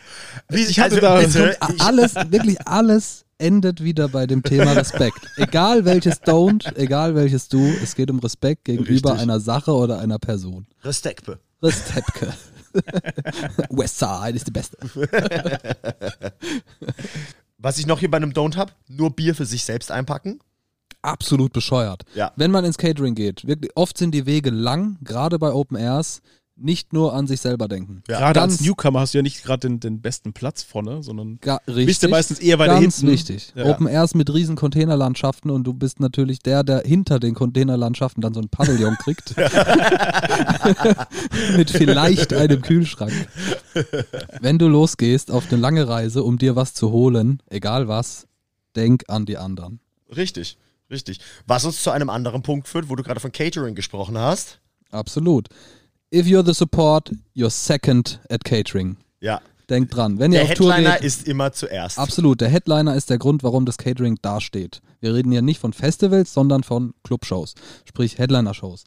[0.50, 5.18] Wie, Ich hatte da- bitte, alles, wirklich alles endet wieder bei dem Thema Respekt.
[5.36, 9.22] Egal welches Don't, egal welches Du, es geht um Respekt gegenüber Richtig.
[9.22, 10.66] einer Sache oder einer Person.
[10.82, 11.38] Respekte.
[11.62, 12.26] Respekt.
[13.70, 14.76] Westside ist die beste.
[17.58, 20.40] Was ich noch hier bei einem Don't hab, nur Bier für sich selbst einpacken.
[21.02, 22.04] Absolut bescheuert.
[22.14, 22.32] Ja.
[22.36, 26.22] Wenn man ins Catering geht, wirklich, oft sind die Wege lang, gerade bei Open Airs,
[26.60, 28.02] nicht nur an sich selber denken.
[28.08, 31.02] Ja, Gerade als ganz- Newcomer hast du ja nicht gerade den, den besten Platz vorne,
[31.02, 31.86] sondern Ga richtig.
[31.86, 33.12] bist du meistens eher weiter Ganz hinten.
[33.12, 33.52] wichtig.
[33.54, 33.66] Ja.
[33.66, 38.34] Open Airs mit riesen Containerlandschaften und du bist natürlich der, der hinter den Containerlandschaften dann
[38.34, 39.34] so ein Pavillon kriegt.
[41.56, 43.12] mit vielleicht einem Kühlschrank.
[44.40, 48.26] Wenn du losgehst auf eine lange Reise, um dir was zu holen, egal was,
[48.76, 49.80] denk an die anderen.
[50.14, 50.58] Richtig,
[50.90, 51.20] richtig.
[51.46, 54.60] Was uns zu einem anderen Punkt führt, wo du gerade von Catering gesprochen hast.
[54.90, 55.48] Absolut.
[56.10, 58.96] If you're the support, you're second at catering.
[59.20, 59.40] Ja.
[59.68, 61.98] Denk dran, wenn ihr Der auf Tour Headliner geht, ist immer zuerst.
[61.98, 64.80] Absolut, der Headliner ist der Grund, warum das Catering dasteht.
[65.00, 68.84] Wir reden ja nicht von Festivals, sondern von Clubshows, sprich Headliner-Shows.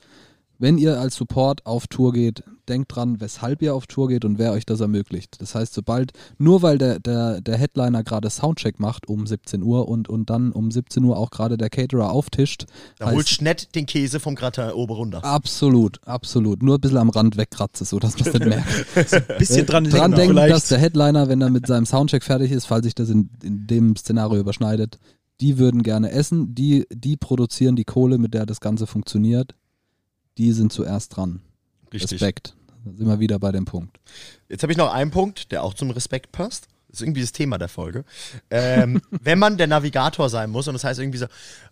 [0.58, 4.40] Wenn ihr als Support auf Tour geht, denkt dran, weshalb ihr auf Tour geht und
[4.40, 5.40] wer euch das ermöglicht.
[5.42, 9.88] Das heißt, sobald, nur weil der, der, der Headliner gerade Soundcheck macht um 17 Uhr
[9.88, 12.66] und, und dann um 17 Uhr auch gerade der Caterer auftischt,
[12.98, 15.24] Da heißt- du nicht den Käse vom Gratin oben runter.
[15.24, 16.64] absolut, absolut.
[16.64, 18.46] Nur ein bisschen am Rand wegkratze, so dass man es nicht
[18.96, 19.38] merkt.
[19.38, 20.54] bisschen dran, dran denken denken, vielleicht.
[20.56, 23.68] dass der Headliner, wenn er mit seinem Soundcheck fertig ist, falls sich das in, in
[23.68, 24.98] dem Szenario überschneidet,
[25.42, 29.56] die würden gerne essen, die, die produzieren die Kohle, mit der das Ganze funktioniert.
[30.38, 31.42] Die sind zuerst dran.
[31.92, 32.56] Respekt.
[32.84, 34.00] Da sind wir wieder bei dem Punkt.
[34.50, 36.68] Jetzt habe ich noch einen Punkt, der auch zum Respekt passt.
[36.92, 38.04] Das ist irgendwie das Thema der Folge.
[38.50, 41.28] Ähm, wenn man der Navigator sein muss, und das heißt irgendwie so,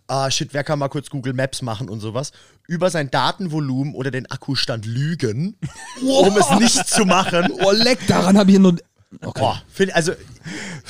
[0.06, 2.32] ah shit, wer kann mal kurz Google Maps machen und sowas,
[2.66, 5.56] über sein Datenvolumen oder den Akkustand lügen,
[6.00, 7.52] um es nicht zu machen.
[7.62, 8.76] Oh, leck, daran habe ich nur.
[9.22, 9.40] Okay.
[9.40, 9.60] Boah,
[9.92, 10.12] also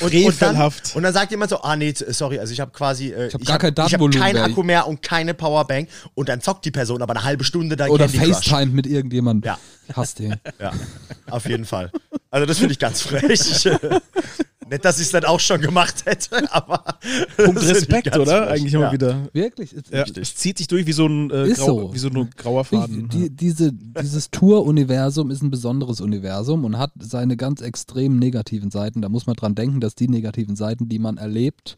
[0.03, 3.09] und, und, dann, und dann sagt jemand so, ah nee, sorry, also ich habe quasi,
[3.13, 4.37] äh, Ich hab gar kein ich hab Datenvolumen keinen.
[4.43, 7.87] Akku mehr und keine Powerbank und dann zockt die Person aber eine halbe Stunde da
[7.87, 8.09] Oder.
[8.11, 9.49] FaceTime mit irgendjemandem.
[9.49, 9.59] Ja.
[9.89, 10.37] Ich hasse den.
[10.61, 10.73] Ja,
[11.31, 11.91] auf jeden Fall.
[12.31, 13.41] Also das finde ich ganz frech.
[14.71, 16.85] Nicht, dass ich es dann auch schon gemacht hätte, aber.
[17.37, 18.47] Punkt ich Respekt, oder?
[18.47, 18.61] frech.
[18.61, 18.93] Eigentlich immer ja.
[18.93, 19.29] wieder.
[19.33, 19.73] Wirklich?
[19.73, 21.95] Ist- Ja, es zieht sich durch wie so ein, äh, grau, so.
[21.95, 23.09] wie so ein grauer Faden.
[23.09, 29.03] Die, diese, dieses Tour-Universum ist ein besonderes Universum und hat seine ganz extrem negativen Seiten.
[29.03, 31.77] Da muss man dran denken, dass die negativen Seiten, die man erlebt,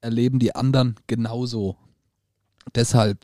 [0.00, 1.76] erleben die anderen genauso.
[2.74, 3.18] Deshalb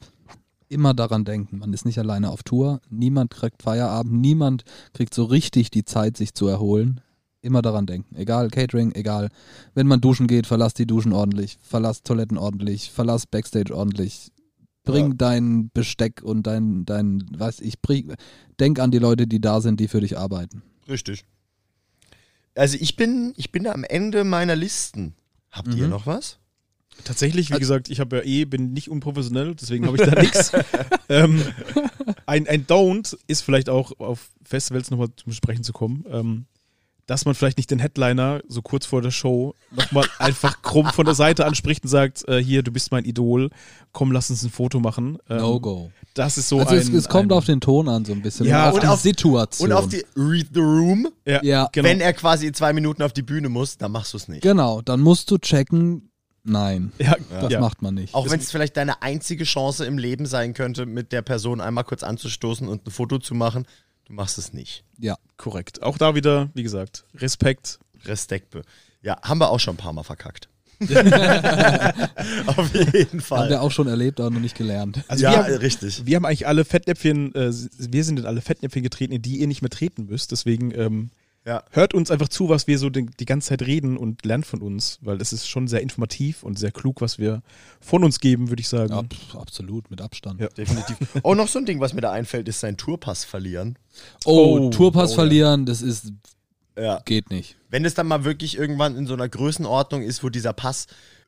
[0.68, 5.24] immer daran denken, man ist nicht alleine auf Tour, niemand kriegt Feierabend, niemand kriegt so
[5.24, 7.00] richtig die Zeit, sich zu erholen.
[7.44, 8.16] Immer daran denken.
[8.16, 9.28] Egal, Catering, egal.
[9.74, 14.32] Wenn man duschen geht, verlass die Duschen ordentlich, verlass Toiletten ordentlich, verlass Backstage ordentlich.
[14.84, 15.14] Bring Ja.
[15.16, 18.14] dein Besteck und dein, dein, was ich, bring,
[18.58, 20.62] denk an die Leute, die da sind, die für dich arbeiten.
[20.88, 21.24] Richtig.
[22.54, 25.14] Also ich bin, ich bin am Ende meiner Listen.
[25.50, 25.90] Habt ihr Mhm.
[25.90, 26.38] noch was?
[27.04, 30.52] Tatsächlich, wie gesagt, ich habe ja eh, bin nicht unprofessionell, deswegen habe ich da nichts.
[31.10, 31.42] Ähm,
[32.24, 36.46] ein, ein Don't ist vielleicht auch auf Festivals nochmal zum Sprechen zu kommen, ähm,
[37.06, 41.04] dass man vielleicht nicht den Headliner so kurz vor der Show nochmal einfach krumm von
[41.04, 43.50] der Seite anspricht und sagt, äh, hier, du bist mein Idol,
[43.92, 45.18] komm, lass uns ein Foto machen.
[45.28, 45.90] Ähm, No go.
[46.14, 46.78] Das ist so also ein...
[46.78, 48.46] es, es kommt ein, auf den Ton an, so ein bisschen.
[48.46, 49.70] Ja, und auf und die auf- Situation.
[49.70, 51.68] Und auf die Read the Room, Ja, Ja.
[51.72, 51.88] genau.
[51.88, 54.42] wenn er quasi in zwei Minuten auf die Bühne muss, dann machst du es nicht.
[54.42, 56.10] Genau, dann musst du checken,
[56.44, 57.60] nein, ja, das ja.
[57.60, 58.14] macht man nicht.
[58.14, 61.84] Auch wenn es vielleicht deine einzige Chance im Leben sein könnte, mit der Person einmal
[61.84, 63.66] kurz anzustoßen und ein Foto zu machen,
[64.06, 64.84] du machst es nicht.
[64.98, 65.16] ja.
[65.36, 65.82] Korrekt.
[65.82, 67.80] Auch da wieder, wie gesagt, Respekt.
[68.04, 68.62] Respekte.
[69.02, 70.48] Ja, haben wir auch schon ein paar Mal verkackt.
[72.46, 73.48] Auf jeden Haben Fall.
[73.48, 75.02] wir auch schon erlebt, aber noch nicht gelernt.
[75.08, 76.04] Also ja, wir haben, richtig.
[76.06, 79.46] Wir haben eigentlich alle Fettnäpfchen, äh, wir sind in alle Fettnäpfchen getreten, in die ihr
[79.46, 80.32] nicht mehr treten müsst.
[80.32, 81.10] Deswegen ähm,
[81.46, 81.62] Ja.
[81.72, 84.62] Hört uns einfach zu, was wir so die, die ganze Zeit reden und lernt von
[84.62, 87.42] uns, weil es ist schon sehr informativ und sehr klug, was wir
[87.80, 88.92] von uns geben, würde ich sagen.
[88.92, 90.40] Ja, absolut, mit Abstand.
[90.40, 90.48] Ja.
[90.48, 90.96] Definitiv.
[91.22, 93.78] Oh, noch so ein Ding, was mir da einfällt, ist sein Tourpass verlieren.
[94.24, 95.16] Oh, Oh, Tourpass oh, ja.
[95.16, 96.12] verlieren, das ist,
[96.78, 97.00] Ja.
[97.04, 97.56] geht nicht.
[97.68, 100.86] Wenn es dann mal wirklich irgendwann in so einer Größenordnung ist, wo dieser Pass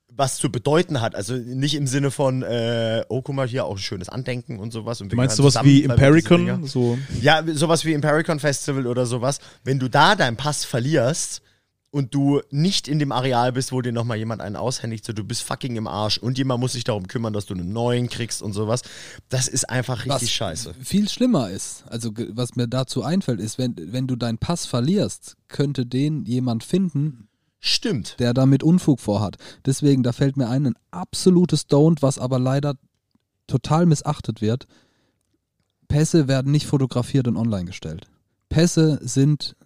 [0.09, 1.14] was zu bedeuten hat.
[1.14, 4.72] Also nicht im Sinne von, äh, oh, guck mal hier, auch ein schönes Andenken und
[4.72, 5.00] sowas.
[5.00, 6.66] Und Du meinst gehören sowas wie Impericon?
[6.66, 9.40] So, Ja, sowas wie Impericon Festival oder sowas.
[9.64, 11.42] Wenn du da deinen Pass verlierst
[11.90, 15.24] und du nicht in dem Areal bist, wo dir nochmal jemand einen aushändigt, so du
[15.24, 18.42] bist fucking im Arsch und jemand muss sich darum kümmern, dass du einen neuen kriegst
[18.42, 18.82] und sowas.
[19.28, 20.74] Das ist einfach richtig Was scheiße.
[20.82, 25.36] viel schlimmer ist, also was mir dazu einfällt, ist, wenn, wenn du deinen Pass verlierst,
[25.48, 27.26] könnte den jemand finden,
[27.66, 28.16] Stimmt.
[28.20, 29.36] der damit Unfug vorhat.
[29.64, 32.74] Deswegen, da fällt mir ein, ein absolutes Don't, was aber leider
[33.46, 34.66] total missachtet wird.
[35.88, 38.06] Pässe werden nicht fotografiert und online gestellt.
[38.48, 39.56] Pässe sind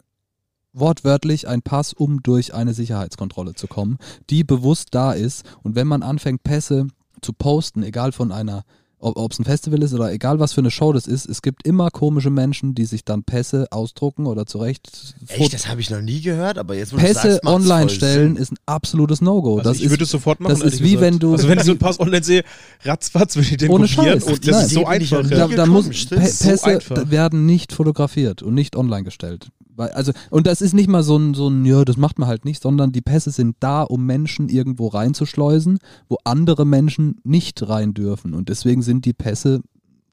[0.72, 3.98] wortwörtlich ein Pass, um durch eine Sicherheitskontrolle zu kommen,
[4.30, 5.44] die bewusst da ist.
[5.62, 6.86] Und wenn man anfängt, Pässe
[7.22, 8.64] zu posten, egal von einer,
[9.02, 11.66] ob es ein Festival ist oder egal was für eine Show das ist, es gibt
[11.66, 16.02] immer komische Menschen, die sich dann Pässe ausdrucken oder zurecht Echt, das habe ich noch
[16.02, 18.42] nie gehört, aber jetzt wo Pässe sagst, online stellen Sinn.
[18.42, 19.58] ist ein absolutes No-Go.
[19.58, 20.50] also das ich ist würde es sofort machen.
[20.60, 21.00] das ist wie gesagt.
[21.02, 22.44] wenn du- Also wenn ich so einen Pass online sehe,
[22.84, 24.24] ratzfatz würde ich den Ohne kopieren Scheiß.
[24.30, 24.64] und das Nein.
[24.66, 25.28] ist so einfach.
[25.28, 27.10] da, da muss So Pässe einfach.
[27.10, 29.48] werden nicht fotografiert und nicht online gestellt.
[29.80, 32.28] Weil, also, und das ist nicht mal so ein, so ein, ja, das macht man
[32.28, 37.66] halt nicht, sondern die Pässe sind da, um Menschen irgendwo reinzuschleusen, wo andere Menschen nicht
[37.66, 38.34] rein dürfen.
[38.34, 39.62] Und deswegen sind die Pässe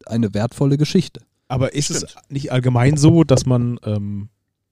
[0.06, 1.20] eine wertvolle Geschichte.
[1.50, 2.16] Aber ist es Stimmt.
[2.30, 4.30] nicht allgemein so, dass man ähm,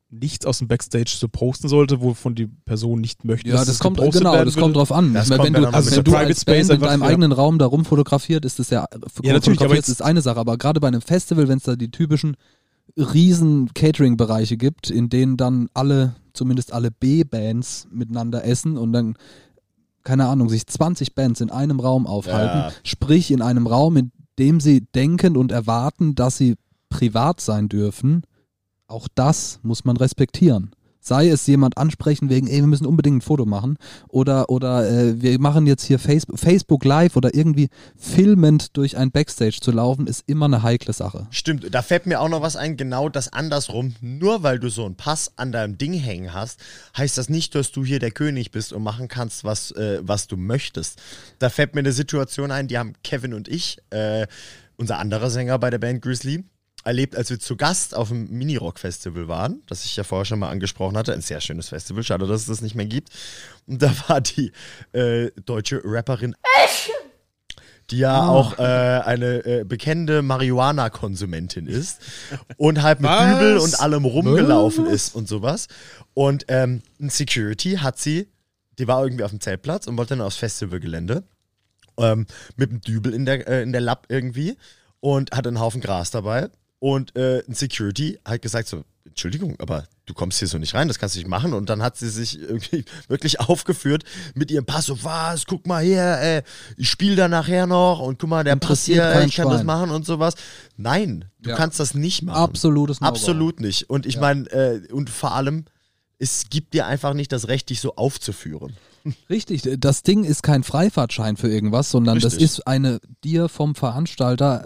[0.10, 3.50] nichts aus dem Backstage so posten sollte, wovon die Person nicht möchte?
[3.50, 5.14] Ja, dass das es kommt, genau, das kommt drauf an.
[5.14, 7.02] Das ich meine, kommt wenn du, also mit wenn du als Space Band in deinem
[7.02, 7.08] ja.
[7.10, 8.86] eigenen Raum da rumfotografiert, ist das ja,
[9.24, 10.39] Ja, natürlich, aber ist eine Sache.
[10.39, 12.38] Aber gerade bei einem Festival, wenn es da die typischen
[12.98, 19.16] riesen Catering-Bereiche gibt, in denen dann alle, zumindest alle B-Bands miteinander essen und dann,
[20.04, 22.72] keine Ahnung, sich 20 Bands in einem Raum aufhalten, Ja.
[22.84, 26.56] sprich in einem Raum, in dem sie denken und erwarten, dass sie
[26.89, 28.24] privat sein dürfen,
[28.88, 30.72] auch das muss man respektieren.
[31.08, 33.78] Sei es jemand ansprechen wegen, ey, wir müssen unbedingt ein Foto machen
[34.08, 39.12] oder, oder äh, wir machen jetzt hier Facebook, Facebook Live oder irgendwie filmend durch ein
[39.12, 41.28] Backstage zu laufen, ist immer eine heikle Sache.
[41.30, 43.93] Stimmt, da fällt mir auch noch was ein, genau das andersrum.
[44.01, 46.60] Nur weil du so einen Pass an deinem Ding hängen hast,
[46.97, 50.26] heißt das nicht, dass du hier der König bist und machen kannst, was, äh, was
[50.26, 50.99] du möchtest.
[51.38, 54.26] Da fällt mir eine Situation ein, die haben Kevin und ich, äh,
[54.76, 56.43] unser anderer Sänger bei der Band Grizzly,
[56.86, 60.50] erlebt, als wir zu Gast auf dem Mini-Rock-Festival waren, das ich ja vorher schon mal
[60.50, 61.14] angesprochen hatte.
[61.14, 63.10] Ein sehr schönes Festival, schade, dass es das nicht mehr gibt.
[63.68, 64.52] Und da war die
[64.94, 66.36] äh, deutsche Rapperin
[67.92, 72.00] die ja auch äh, eine äh, bekennende Marihuana-Konsumentin ist
[72.58, 73.38] und halt mit Was?
[73.38, 75.68] Dübel und allem rumgelaufen ist und sowas.
[76.14, 78.28] Und ähm, ein Security hat sie,
[78.80, 81.24] die war irgendwie auf dem Zeltplatz und wollte dann aufs Festivalgelände
[81.98, 82.26] ähm,
[82.56, 84.58] mit einem Dübel in der, äh, in der Lapp irgendwie
[85.00, 86.50] und hatte einen Haufen Gras dabei.
[86.80, 90.88] Und äh, ein Security hat gesagt so, Entschuldigung, aber du kommst hier so nicht rein,
[90.90, 91.54] das kannst du nicht machen.
[91.54, 94.04] Und dann hat sie sich irgendwie wirklich aufgeführt
[94.34, 96.44] mit ihrem Pass, so was, guck mal hier, äh,
[96.76, 99.58] ich spiele da nachher noch und guck mal, der Pass Interessiert hier, ich kann das
[99.60, 99.66] Schwein.
[99.66, 100.36] machen und sowas.
[100.76, 101.56] Nein, du Ja.
[101.56, 102.36] kannst das nicht machen.
[102.38, 103.10] Absolutes No-Go.
[103.14, 103.90] Absolut nicht.
[103.90, 104.22] Und ich Ja.
[104.22, 105.66] meine, äh, und vor allem,
[106.20, 108.74] es gibt dir einfach nicht das Recht, dich so aufzuführen.
[109.30, 112.44] Richtig, das Ding ist kein Freifahrtschein für irgendwas, sondern das Richtig.
[112.60, 114.66] ist eine dir vom Veranstalter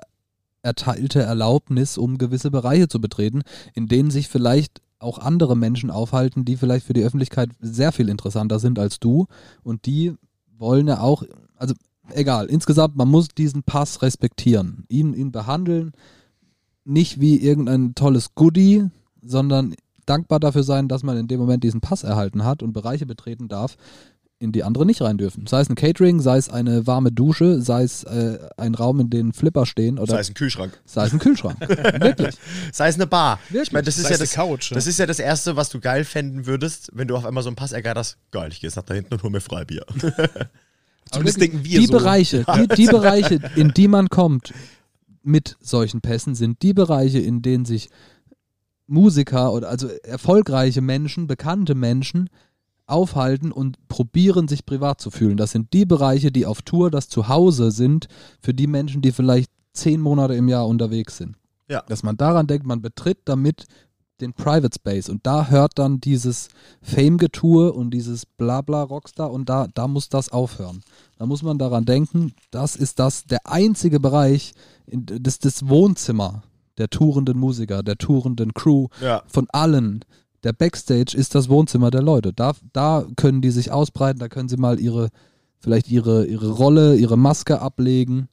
[0.61, 3.41] erteilte Erlaubnis, um gewisse Bereiche zu betreten,
[3.73, 8.09] in denen sich vielleicht auch andere Menschen aufhalten, die vielleicht für die Öffentlichkeit sehr viel
[8.09, 9.27] interessanter sind als du.
[9.63, 10.13] Und die
[10.57, 11.23] wollen ja auch,
[11.55, 11.73] also
[12.13, 15.93] egal, insgesamt, man muss diesen Pass respektieren, ihn, ihn behandeln,
[16.83, 18.85] nicht wie irgendein tolles Goodie,
[19.21, 23.05] sondern dankbar dafür sein, dass man in dem Moment diesen Pass erhalten hat und Bereiche
[23.05, 23.77] betreten darf,
[24.39, 25.45] in die andere nicht rein dürfen.
[25.47, 29.09] Sei es ein Catering, sei es eine warme Dusche, sei es äh, ein Raum, in
[29.09, 31.59] dem Flipper stehen oder Sei es ein Kühlschrank, sei es ein Kühlschrank.
[31.99, 32.35] Wirklich.
[32.71, 33.39] sei es eine Bar.
[33.49, 33.67] Wirklich?
[33.67, 34.75] Ich meine, das ist Sei ja das, Couch, ja.
[34.75, 37.49] das ist ja das Erste, was du geil fänden würdest, wenn du auf einmal so
[37.49, 38.17] einen Pass ergatterst.
[38.31, 39.85] Geil, ich gehe jetzt nach da hinten und hol mir Freibier.
[41.11, 41.93] Zumindest denken wir die so.
[41.93, 44.53] Bereiche, die, die Bereiche, in die man kommt
[45.21, 47.89] mit solchen Pässen, sind die Bereiche, in denen sich
[48.87, 52.29] Musiker oder also erfolgreiche Menschen, bekannte Menschen
[52.89, 55.37] aufhalten und probieren, sich privat zu fühlen.
[55.37, 58.07] Das sind die Bereiche, die auf Tour das Zuhause sind
[58.41, 61.35] für die Menschen, die vielleicht zehn Monate im Jahr unterwegs sind.
[61.67, 61.83] Ja.
[61.87, 63.65] Dass man daran denkt, man betritt damit
[64.21, 66.49] den Private Space und da hört dann dieses
[66.81, 70.81] Fame-Getue und dieses Blabla Rockstar und da, da muss das aufhören.
[71.17, 74.53] Da muss man daran denken, das ist das der einzige Bereich,
[74.85, 76.43] in, das, das Wohnzimmer
[76.77, 79.21] der tourenden Musiker, der tourenden Crew, ja.
[79.27, 80.03] von allen,
[80.43, 82.33] Der Backstage ist das Wohnzimmer der Leute.
[82.33, 85.09] Da, da können die sich ausbreiten, da können sie mal ihre,
[85.59, 88.29] vielleicht ihre, ihre Rolle, ihre Maske ablegen.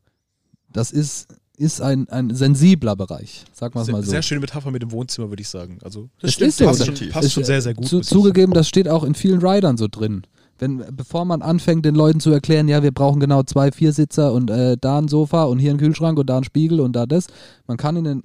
[0.72, 4.00] Das ist, ist ein, ein sensibler Bereich, sag mal so.
[4.02, 5.78] sehr schöne Metapher mit dem Wohnzimmer, würde ich sagen.
[5.82, 6.66] Also, Das stimmt, ist so.
[6.66, 7.88] passt schon, passt schon sehr, sehr gut.
[7.88, 10.22] Zu, zugegeben, das steht auch in vielen Riders so drin.
[10.58, 14.50] Wenn, bevor man anfängt, den Leuten zu erklären, ja, wir brauchen genau zwei Viersitzer und
[14.50, 17.26] äh, da ein Sofa und hier ein Kühlschrank und da ein Spiegel und da das.
[17.66, 18.22] Man kann in den,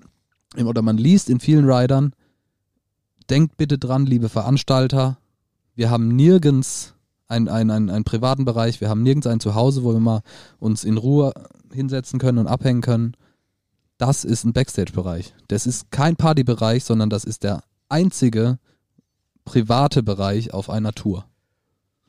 [0.65, 2.11] oder man liest in vielen Riders,
[3.31, 5.17] denkt bitte dran, liebe Veranstalter,
[5.73, 6.93] wir haben nirgends
[7.27, 10.21] einen, einen, einen, einen privaten Bereich, wir haben nirgends ein Zuhause, wo wir mal
[10.59, 11.33] uns in Ruhe
[11.73, 13.15] hinsetzen können und abhängen können.
[13.97, 15.33] Das ist ein Backstage-Bereich.
[15.47, 18.59] Das ist kein Partybereich, sondern das ist der einzige
[19.45, 21.25] private Bereich auf einer Tour.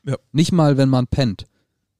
[0.05, 0.17] Ja.
[0.31, 1.45] Nicht mal, wenn man pennt,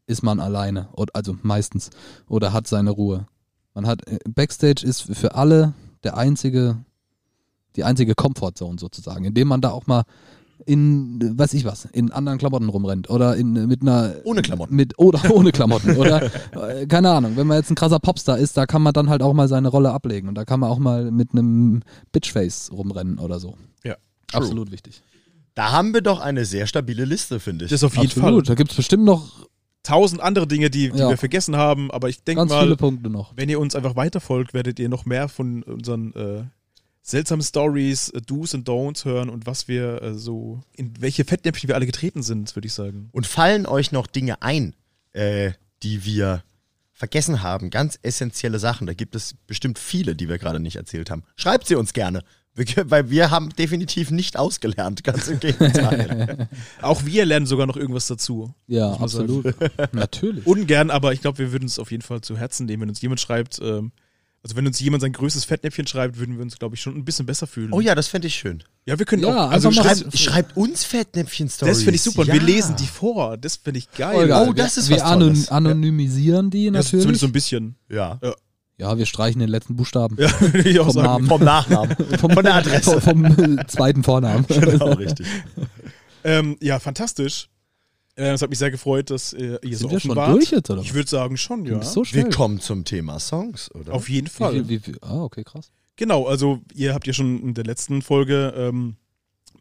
[0.06, 0.90] ist man alleine.
[1.14, 1.92] Also meistens.
[2.28, 3.28] Oder hat seine Ruhe.
[3.74, 6.84] Man hat, äh, Backstage ist für alle der einzige,
[7.76, 10.04] die einzige Comfortzone sozusagen, indem man da auch mal
[10.66, 14.76] in, weiß ich was, in anderen Klamotten rumrennt oder in, mit einer Ohne Klamotten.
[14.76, 18.56] mit oder ohne Klamotten oder äh, keine Ahnung, wenn man jetzt ein krasser Popstar ist,
[18.56, 20.80] da kann man dann halt auch mal seine Rolle ablegen und da kann man auch
[20.80, 23.58] mal mit einem Bitchface rumrennen oder so.
[23.84, 23.96] Ja.
[24.32, 25.02] Absolut wichtig.
[25.54, 27.72] Da haben wir doch eine sehr stabile Liste, finde ich.
[27.72, 28.48] Das auf jeden Absolut.
[28.48, 28.56] Fall.
[28.56, 29.48] Da gibt es bestimmt noch
[29.86, 31.10] Tausend andere Dinge, die, die Ja.
[31.10, 33.34] wir vergessen haben, aber ich denke ganz mal, viele Punkte noch.
[33.36, 36.44] wenn ihr uns einfach weiterfolgt, werdet ihr noch mehr von unseren äh,
[37.04, 41.68] seltsamen Stories, äh, Do's und Don'ts hören und was wir äh, so, in welche Fettnäpfchen
[41.68, 43.10] wir alle getreten sind, würde ich sagen.
[43.12, 44.74] Und fallen euch noch Dinge ein,
[45.12, 45.52] äh,
[45.84, 46.44] die wir
[46.94, 47.70] vergessen haben?
[47.70, 48.88] Ganz essentielle Sachen.
[48.88, 51.24] Da gibt es bestimmt viele, die wir gerade nicht erzählt haben.
[51.36, 52.24] Schreibt sie uns gerne.
[52.56, 56.48] Wir, weil wir haben definitiv nicht ausgelernt, ganz im Gegenteil.
[56.84, 58.54] Auch wir lernen sogar noch irgendwas dazu.
[58.68, 59.56] Ja, absolut.
[59.92, 60.46] Natürlich.
[60.46, 63.02] Ungern, aber ich glaube, wir würden es auf jeden Fall zu Herzen nehmen, wenn uns
[63.02, 63.92] jemand schreibt, ähm,
[64.44, 67.06] also wenn uns jemand sein größtes Fettnäpfchen schreibt, würden wir uns, glaube ich, schon ein
[67.06, 67.72] bisschen besser fühlen.
[67.72, 68.62] oh ja, das fände ich schön.
[68.86, 71.74] Ja, wir können Ja, auch, also schreibt, Schreibt, schreibt uns Fettnäpfchen-Stories.
[71.78, 72.34] das finde ich super und ja.
[72.34, 73.38] wir lesen die vor.
[73.38, 74.28] Das finde ich geil.
[74.28, 74.46] Geil.
[74.50, 75.50] Oh, das wir, ist wir was Tolles.
[75.50, 76.90] anon anonymisieren die Ja, natürlich.
[77.04, 77.76] zumindest so ein bisschen.
[77.90, 78.20] Ja.
[78.78, 80.18] ja, wir streichen den letzten Buchstaben.
[80.20, 80.30] Ja,
[80.66, 81.08] ich auch Vom sagen.
[81.08, 81.28] Namen.
[81.28, 81.96] Vom Nachnamen.
[82.20, 83.00] Vom, Von der Adresse.
[83.00, 84.46] Vom, vom äh, zweiten Vornamen.
[84.50, 85.26] genau, richtig.
[86.26, 87.48] Ähm, ja, fantastisch.
[88.16, 90.34] Äh, Es hat mich sehr gefreut, dass äh, ihr so Sind wir offen schon wart.
[90.34, 90.82] durch jetzt, oder?
[90.82, 91.82] Ich würde sagen schon, ja.
[91.82, 93.94] So kommen zum Thema Songs, oder?
[93.94, 94.54] Auf jeden Wie Fall.
[94.54, 95.72] viel, wie viel, ah, okay, krass.
[95.96, 98.96] Genau, also ihr habt ja schon in der letzten Folge ähm,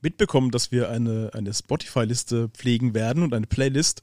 [0.01, 4.03] mitbekommen, dass wir eine, eine Spotify-Liste pflegen werden und eine Playlist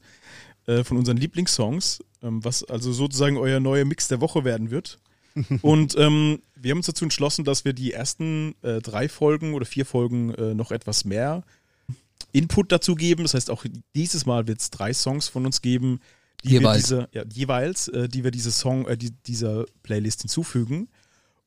[0.66, 4.98] äh, von unseren Lieblingssongs, ähm, was also sozusagen euer neuer Mix der Woche werden wird.
[5.62, 9.64] und ähm, wir haben uns dazu entschlossen, dass wir die ersten äh, drei Folgen oder
[9.64, 11.44] vier Folgen äh, noch etwas mehr
[12.32, 13.22] Input dazu geben.
[13.24, 13.64] Das heißt, auch
[13.94, 16.00] dieses Mal wird es drei Songs von uns geben,
[16.44, 16.90] die Jeweils.
[16.90, 20.88] wir diese, ja, jeweils, äh, die wir diese Song, äh, die, dieser Playlist hinzufügen.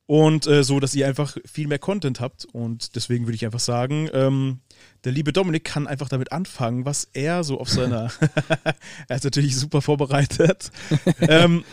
[0.06, 2.44] Und äh, so, dass ihr einfach viel mehr Content habt.
[2.44, 4.60] Und deswegen würde ich einfach sagen, ähm,
[5.04, 8.12] der liebe Dominik kann einfach damit anfangen, was er so auf seiner.
[9.08, 10.70] er ist natürlich super vorbereitet.
[11.20, 11.64] ähm,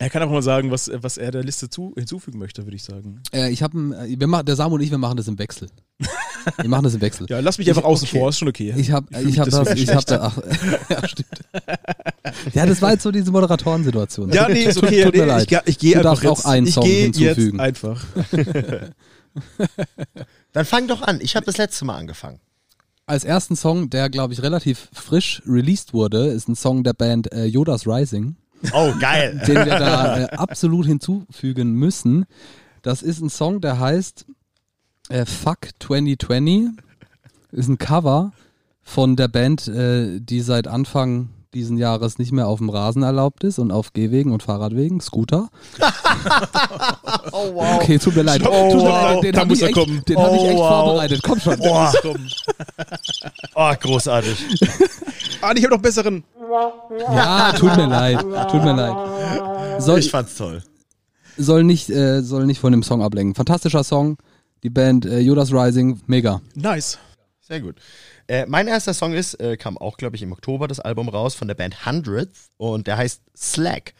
[0.00, 2.82] er kann einfach mal sagen, was, was er der Liste zu, hinzufügen möchte, würde ich
[2.82, 3.22] sagen.
[3.34, 3.76] Äh, ich habe,
[4.18, 5.68] wir machen, der Samu und ich, wir machen das im Wechsel.
[6.56, 7.26] Wir machen das im Wechsel.
[7.30, 8.18] Ja, lass mich einfach außen okay.
[8.18, 8.72] vor, ist schon okay.
[8.78, 10.38] Ich habe, Ich ich habe das, ich habe da, ach,
[10.88, 11.28] ja, stimmt.
[12.54, 14.30] Ja, das war jetzt so diese Moderatorensituation.
[14.32, 15.04] ja, nee, ist Tut- okay.
[15.04, 15.52] Tut mir nee, leid.
[15.52, 16.46] ich, ich gehe Du einfach darfst auch jetzt.
[16.46, 17.60] einen ich Song gehe jetzt hinzufügen.
[17.60, 18.02] einfach.
[20.52, 21.20] Dann fang doch an.
[21.20, 22.40] Ich habe das letzte Mal angefangen.
[23.06, 27.32] Als ersten Song, der glaube ich relativ frisch released wurde, ist ein Song der Band
[27.32, 28.36] äh, Yoda's Rising,
[28.72, 29.40] Oh, geil.
[29.46, 32.26] den wir da äh, absolut hinzufügen müssen.
[32.82, 34.26] Das ist ein Song, der heißt
[35.08, 36.70] äh, Fuck 2020.
[37.52, 38.32] Ist ein Cover
[38.82, 43.42] von der Band, äh, die seit Anfang diesen Jahres nicht mehr auf dem Rasen erlaubt
[43.42, 45.48] ist und auf Gehwegen und Fahrradwegen, Scooter.
[47.32, 47.80] Oh, wow.
[47.82, 48.42] Okay, tut mir leid.
[48.44, 49.02] Oh, tut mir wow.
[49.14, 49.22] leid.
[49.24, 50.02] Den habe muss ich, er echt, kommen.
[50.06, 50.84] den hab ich Oh, echt wow.
[50.84, 51.22] vorbereitet.
[51.22, 51.60] Komm schon.
[53.54, 54.44] Oh, großartig.
[55.40, 56.24] Ah, ich habe noch besseren.
[56.98, 58.20] Ja, tut mir leid.
[58.50, 59.80] Tut mir leid.
[59.82, 60.62] Soll, Ich fand's toll.
[61.36, 63.34] soll, nicht, äh, soll nicht von dem Song ablenken.
[63.34, 64.18] Fantastischer Song.
[64.62, 66.42] Die Band äh, Yoda's Rising, mega.
[66.54, 66.98] Nice.
[67.40, 67.76] Sehr gut.
[68.26, 71.34] Äh, mein erster Song ist, äh, kam auch, glaube ich, im Oktober das Album raus
[71.34, 73.94] von der Band Hundreds und der heißt Slack.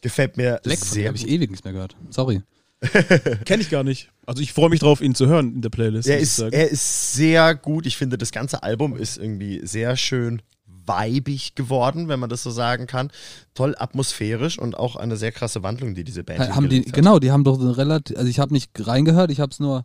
[0.00, 1.96] Gefällt mir von sehr habe ich ewig nichts mehr gehört.
[2.10, 2.42] Sorry.
[3.44, 4.10] Kenne ich gar nicht.
[4.26, 6.08] Also ich freue mich drauf, ihn zu hören in der Playlist.
[6.08, 7.86] Er ist, er ist sehr gut.
[7.86, 10.42] Ich finde, das ganze Album ist irgendwie sehr schön
[10.86, 13.10] weibig geworden, wenn man das so sagen kann.
[13.54, 16.92] Toll atmosphärisch und auch eine sehr krasse Wandlung, die diese Band Ha- haben die, hat.
[16.92, 19.84] genau, die haben doch eine relativ, also ich habe nicht reingehört, ich habe es nur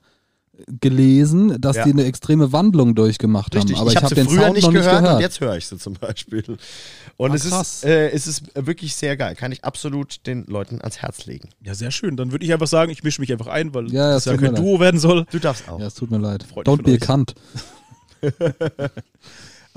[0.82, 1.86] gelesen, dass Ja.
[1.86, 3.82] die eine extreme Wandlung durchgemacht Richtig, haben.
[3.84, 5.16] Aber ich ich, habe den früher Sound nicht noch gehört, nicht gehört.
[5.16, 6.44] und jetzt höre ich sie zum Beispiel.
[7.16, 9.36] Und Ah, es, ist, äh, es ist wirklich sehr geil.
[9.36, 11.48] Kann ich absolut den Leuten ans Herz legen.
[11.64, 12.18] Ja, sehr schön.
[12.18, 14.36] Dann würde ich einfach sagen, ich mische mich einfach ein, weil Ja, das es ja
[14.38, 14.58] kein leid.
[14.60, 15.26] Duo werden soll.
[15.32, 15.80] Du darfst auch.
[15.80, 16.44] ja, es tut mir leid.
[16.44, 17.36] Freut mich Don't be a cunt.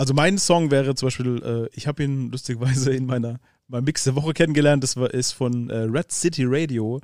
[0.02, 3.38] Also mein Song wäre zum Beispiel, äh, ich habe ihn lustigerweise in meiner
[3.68, 7.00] meinem Mix der Woche kennengelernt, das war, ist von äh, Red City Radio,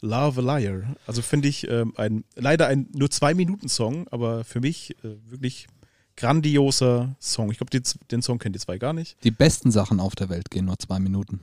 [0.00, 0.96] Love a Liar.
[1.06, 5.14] Also finde ich ähm, ein, leider ein nur zwei Minuten Song, aber für mich äh,
[5.30, 5.68] wirklich
[6.16, 7.52] grandioser Song.
[7.52, 7.70] Ich glaube,
[8.10, 9.16] den, Song kennt ihr zwei gar nicht.
[9.22, 11.38] Die besten Sachen auf der Welt gehen nur zwei Minuten.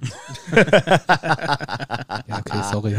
[0.53, 2.97] ja, okay, sorry.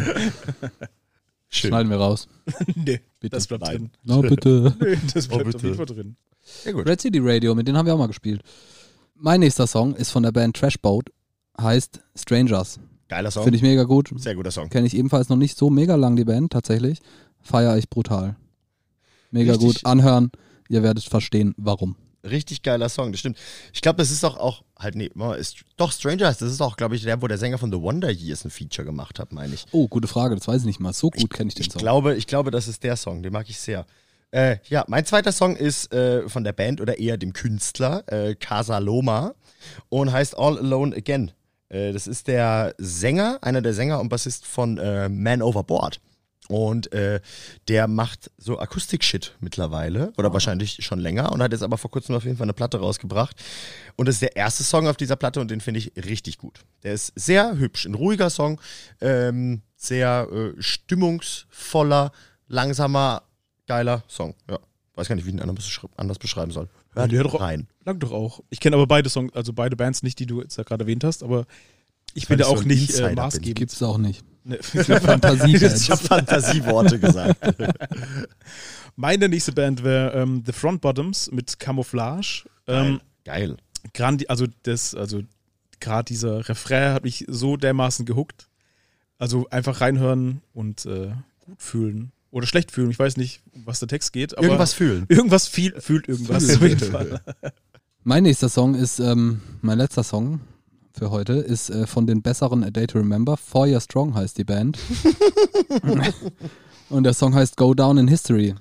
[1.51, 1.69] Schön.
[1.71, 2.27] Schneiden wir raus.
[2.75, 3.37] nee, Bitte.
[3.37, 3.77] das bleibt Nein.
[3.77, 3.91] drin.
[4.05, 4.75] No, bitte.
[4.81, 5.67] Nee, das Oh, bleibt auf bitte.
[5.67, 6.17] jeden Fall drin.
[6.65, 6.87] Ja, gut.
[6.87, 8.43] Red City Radio, mit denen haben wir auch mal gespielt.
[9.15, 11.11] Mein nächster Song ist von der Band Trashboat,
[11.61, 12.79] heißt Strangers.
[13.09, 13.45] Geiler Song.
[13.45, 14.11] Finde ich mega gut.
[14.17, 14.69] Sehr guter Song.
[14.69, 16.99] Kenne ich ebenfalls noch nicht so mega lang die Band, tatsächlich.
[17.41, 18.37] Feier ich brutal.
[19.31, 19.67] Mega Richtig.
[19.69, 19.87] gut.
[19.87, 20.31] Anhören,
[20.69, 21.97] ihr werdet verstehen, warum.
[22.25, 23.39] Richtig geiler Song, das stimmt.
[23.73, 26.97] Ich glaube, das ist doch auch, halt, nee, ist, doch, Strangers, das ist auch, glaube
[26.97, 29.65] ich, der, wo der Sänger von The Wonder Years ein Feature gemacht hat, meine ich.
[29.71, 30.93] Oh, gute Frage, das weiß ich nicht mal.
[30.93, 31.79] So gut kenne ich den Ich Song.
[31.81, 33.87] glaube, ich glaube, das ist der Song, den mag ich sehr.
[34.31, 38.35] Äh, ja, mein zweiter Song ist äh, von der Band oder eher dem Künstler, äh,
[38.35, 39.35] Casa Loma,
[39.89, 41.33] und heißt All Alone Again.
[41.68, 46.01] Äh, das ist der Sänger, einer der Sänger und Bassist von äh, Man Overboard.
[46.49, 47.20] Und äh,
[47.68, 52.14] der macht so Akustik-Shit mittlerweile oder wahrscheinlich schon länger und hat jetzt aber vor kurzem
[52.14, 53.37] auf jeden Fall eine Platte rausgebracht.
[53.97, 56.61] Und das ist der erste Song auf dieser Platte und den finde ich richtig gut.
[56.85, 58.62] Der ist sehr hübsch, ein ruhiger Song,
[59.03, 60.26] ähm, sehr
[60.59, 62.12] stimmungsvoller,
[62.47, 63.28] langsamer,
[63.69, 64.35] geiler Song.
[64.51, 64.59] Ja,
[64.97, 66.69] weiß gar nicht, wie ich ihn anders, beschrei- anders beschreiben soll.
[66.95, 67.69] Hört Ja, doch- rein.
[67.85, 68.41] Lang doch auch.
[68.51, 71.05] Ich kenne aber beide Songs, also beide Bands nicht, die du jetzt ja gerade erwähnt
[71.05, 71.47] hast, aber
[72.14, 73.16] ich bin da so auch ein nicht Insider äh, bin.
[73.16, 73.57] maßgebend.
[73.59, 74.25] Gibt's auch nicht.
[74.45, 74.59] Ne.
[74.62, 75.57] Fantasie.
[75.57, 77.39] Ich habe Fantasieworte gesagt.
[78.97, 82.45] Meine nächste Band wäre ähm, The Front Bottoms mit Camouflage.
[82.66, 83.57] Ähm, Geil.
[83.95, 85.23] grandi also das, also
[85.81, 88.49] gerade dieser Refrain hat mich so dermaßen gehuckt.
[89.19, 91.12] Also einfach reinhören und äh,
[91.45, 92.12] gut fühlen.
[92.31, 92.91] Oder schlecht fühlen.
[92.91, 95.07] Ich weiß nicht, um was der Text geht, aber Irgendwas fühlen.
[95.09, 96.57] irgendwas viel, fühlt irgendwas Fühlen.
[96.57, 97.20] auf jeden Fall.
[98.05, 100.41] Mein nächster Song ist, ähm, mein letzter Song
[100.93, 103.37] für heute, ist äh, von den besseren A Day to Remember.
[103.37, 104.79] For Your Strong heißt die Band.
[106.91, 108.55] Und der Song heißt Go Down in History.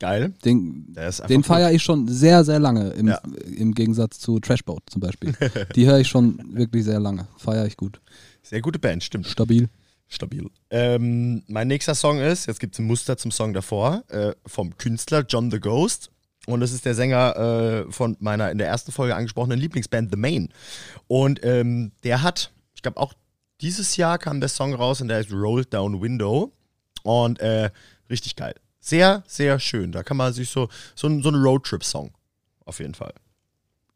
[0.00, 0.32] Geil.
[0.44, 0.94] Den,
[1.28, 3.20] den feiere ich schon sehr, sehr lange, im, Ja.
[3.56, 5.32] im Gegensatz zu Trashboat zum Beispiel.
[5.74, 7.26] Die höre ich schon wirklich sehr lange.
[7.36, 8.00] Feiere ich gut.
[8.42, 9.26] Sehr gute Band, stimmt.
[9.26, 9.68] Stabil.
[10.08, 10.48] Stabil.
[10.70, 14.76] Ähm, mein nächster Song ist, jetzt gibt es ein Muster zum Song davor, äh, vom
[14.78, 16.10] Künstler John the Ghost.
[16.46, 20.18] Und das ist der Sänger äh, von meiner in der ersten Folge angesprochenen Lieblingsband The
[20.18, 20.48] Main.
[21.06, 23.12] Und ähm, der hat, ich glaube auch
[23.60, 26.52] dieses Jahr kam der Song raus und der heißt Rolled Down Window.
[27.02, 27.70] Und äh,
[28.08, 28.54] richtig geil.
[28.80, 29.92] Sehr, sehr schön.
[29.92, 32.12] Da kann man sich so, so, ein- so ein Roadtrip-Song
[32.64, 33.12] auf jeden Fall.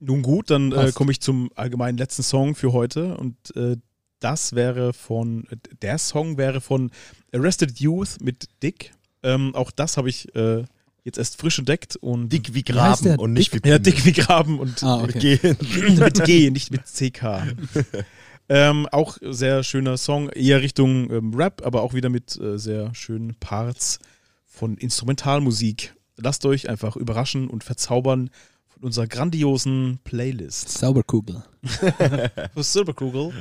[0.00, 3.76] Nun gut, dann äh, komme ich zum allgemeinen letzten Song für heute und äh,
[4.22, 5.46] das wäre von,
[5.82, 6.90] der Song wäre von
[7.34, 8.92] Arrested Youth mit Dick.
[9.22, 10.64] Ähm, auch das habe ich äh,
[11.04, 13.18] jetzt erst frisch entdeckt und Dick wie Graben der?
[13.18, 13.78] und nicht wie ja.
[13.78, 15.38] Dick wie Graben und Ah, okay.
[15.38, 15.56] Gehen.
[15.98, 17.54] mit G, nicht mit CK.
[18.48, 22.94] ähm, auch sehr schöner Song, eher Richtung ähm, Rap, aber auch wieder mit äh, sehr
[22.94, 23.98] schönen Parts
[24.46, 25.94] von Instrumentalmusik.
[26.16, 28.30] Lasst euch einfach überraschen und verzaubern
[28.82, 30.68] von unserer grandiosen Playlist.
[30.70, 31.44] Sauberkugel.
[32.56, 33.32] Silberkugel.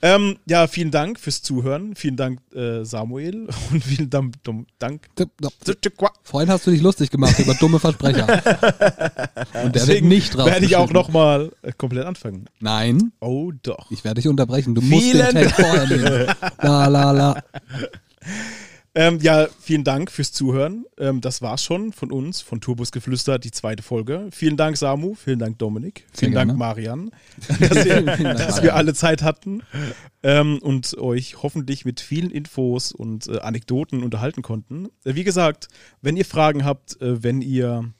[0.00, 1.94] Ähm, ja, vielen Dank fürs Zuhören.
[1.94, 3.46] Vielen Dank, äh, Samuel.
[3.70, 4.36] Und vielen Dank.
[4.78, 5.08] Dank.
[6.22, 8.26] Vorhin hast du dich lustig gemacht über dumme Versprecher.
[8.26, 8.42] Und
[9.52, 10.46] der wird Deswegen nicht drauf.
[10.46, 12.46] werde ich auch nochmal äh, komplett anfangen.
[12.60, 13.90] Nein, Oh, doch.
[13.90, 14.74] ich werde dich unterbrechen.
[14.74, 16.34] Du musst Vielen den Tag vorher nehmen.
[16.62, 17.42] La la la.
[18.94, 20.84] Ähm, ja, vielen Dank fürs Zuhören.
[20.98, 24.28] Ähm, das war's schon von uns, von Turbusgeflüster, die zweite Folge.
[24.32, 25.14] Vielen Dank, Samu.
[25.14, 26.06] Vielen Dank, Dominik.
[26.12, 26.56] Sehr Vielen Dank.
[26.56, 27.12] Marian,
[27.60, 29.62] dass, wir, Vielen dass wir alle Zeit hatten
[30.24, 34.88] ähm, und euch hoffentlich mit vielen Infos und äh, Anekdoten unterhalten konnten.
[35.04, 35.68] Äh, wie gesagt,
[36.02, 37.92] wenn ihr Fragen habt, äh, wenn ihr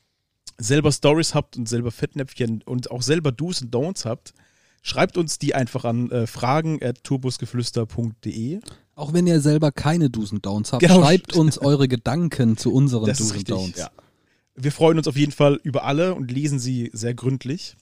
[0.58, 4.34] selber Stories habt und selber Fettnäpfchen und auch selber Do's und Don'ts habt,
[4.82, 8.60] schreibt uns die einfach an äh, fragen at turbusgeflüster.de.
[9.00, 11.00] Auch wenn ihr selber keine Do's und Don'ts habt, Genau.
[11.00, 13.54] schreibt uns eure Gedanken zu unseren Das Do's ist und richtig.
[13.54, 13.78] Don'ts.
[13.78, 13.90] Ja.
[14.56, 17.76] Wir freuen uns auf jeden Fall über alle und lesen sie sehr gründlich.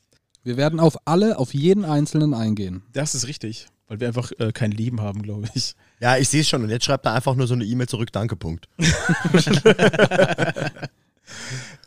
[0.44, 2.82] Wir werden auf alle, auf jeden einzelnen eingehen.
[2.92, 5.74] Das ist richtig, weil wir einfach äh, kein Leben haben, glaube ich.
[6.00, 6.62] Ja, ich sehe es schon.
[6.62, 8.68] Und jetzt schreibt er einfach nur so eine E-Mail zurück, danke, Punkt.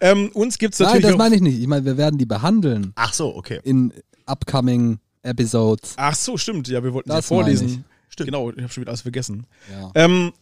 [0.04, 1.60] Ähm, uns gibt es Nein, natürlich das auch, meine ich nicht.
[1.60, 3.60] Ich meine, wir werden die behandeln Ach so, okay.
[3.64, 3.94] in
[4.26, 5.94] upcoming Episodes.
[5.98, 6.68] Ach so, stimmt.
[6.68, 7.86] Ja, wir wollten Das sie vorlesen.
[8.12, 8.28] Stimmt.
[8.28, 9.48] Genau, ich habe schon wieder alles vergessen.
[9.72, 9.92] Ja.
[9.96, 10.34] Ähm,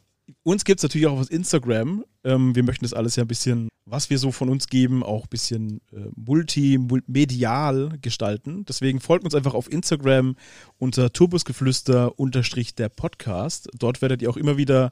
[0.44, 2.04] uns gibt es natürlich auch auf Instagram.
[2.24, 5.24] Ähm, wir möchten das alles ja ein bisschen, was wir so von uns geben, auch
[5.24, 8.66] ein bisschen äh, multimedial gestalten.
[8.66, 10.36] Deswegen folgt uns einfach auf Instagram
[10.78, 13.70] unter Turbusgeflüster unterstrich der Podcast.
[13.78, 14.92] Dort werdet ihr auch immer wieder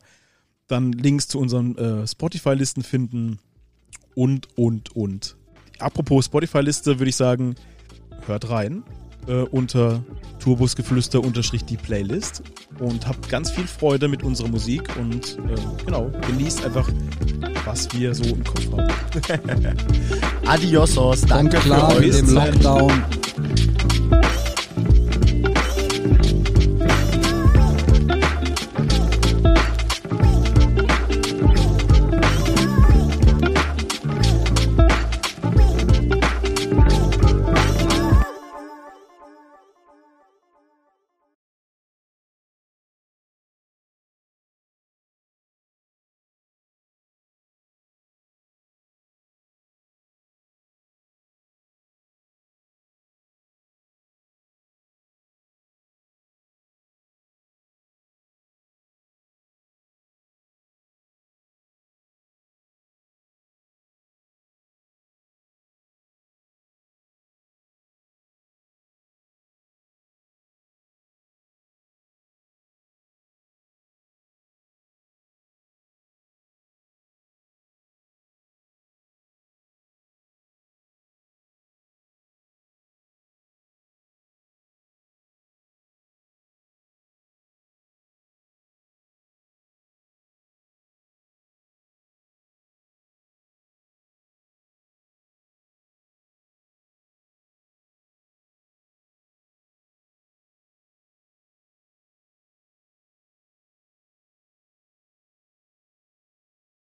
[0.67, 3.39] dann Links zu unseren äh, Spotify-Listen finden
[4.15, 5.35] und, und, und.
[5.79, 7.55] apropos Spotify-Liste, würde ich sagen,
[8.25, 8.83] hört rein
[9.27, 10.01] äh, unter
[10.39, 12.43] Turbusgeflüster unterstrich die Playlist
[12.79, 16.89] und habt ganz viel Freude mit unserer Musik und äh, genau, genießt einfach,
[17.65, 19.77] was wir so im Kopf haben.
[20.45, 22.21] Adiosos, danke Kommt klar für mit euch.
[22.21, 23.03] dem Lockdown.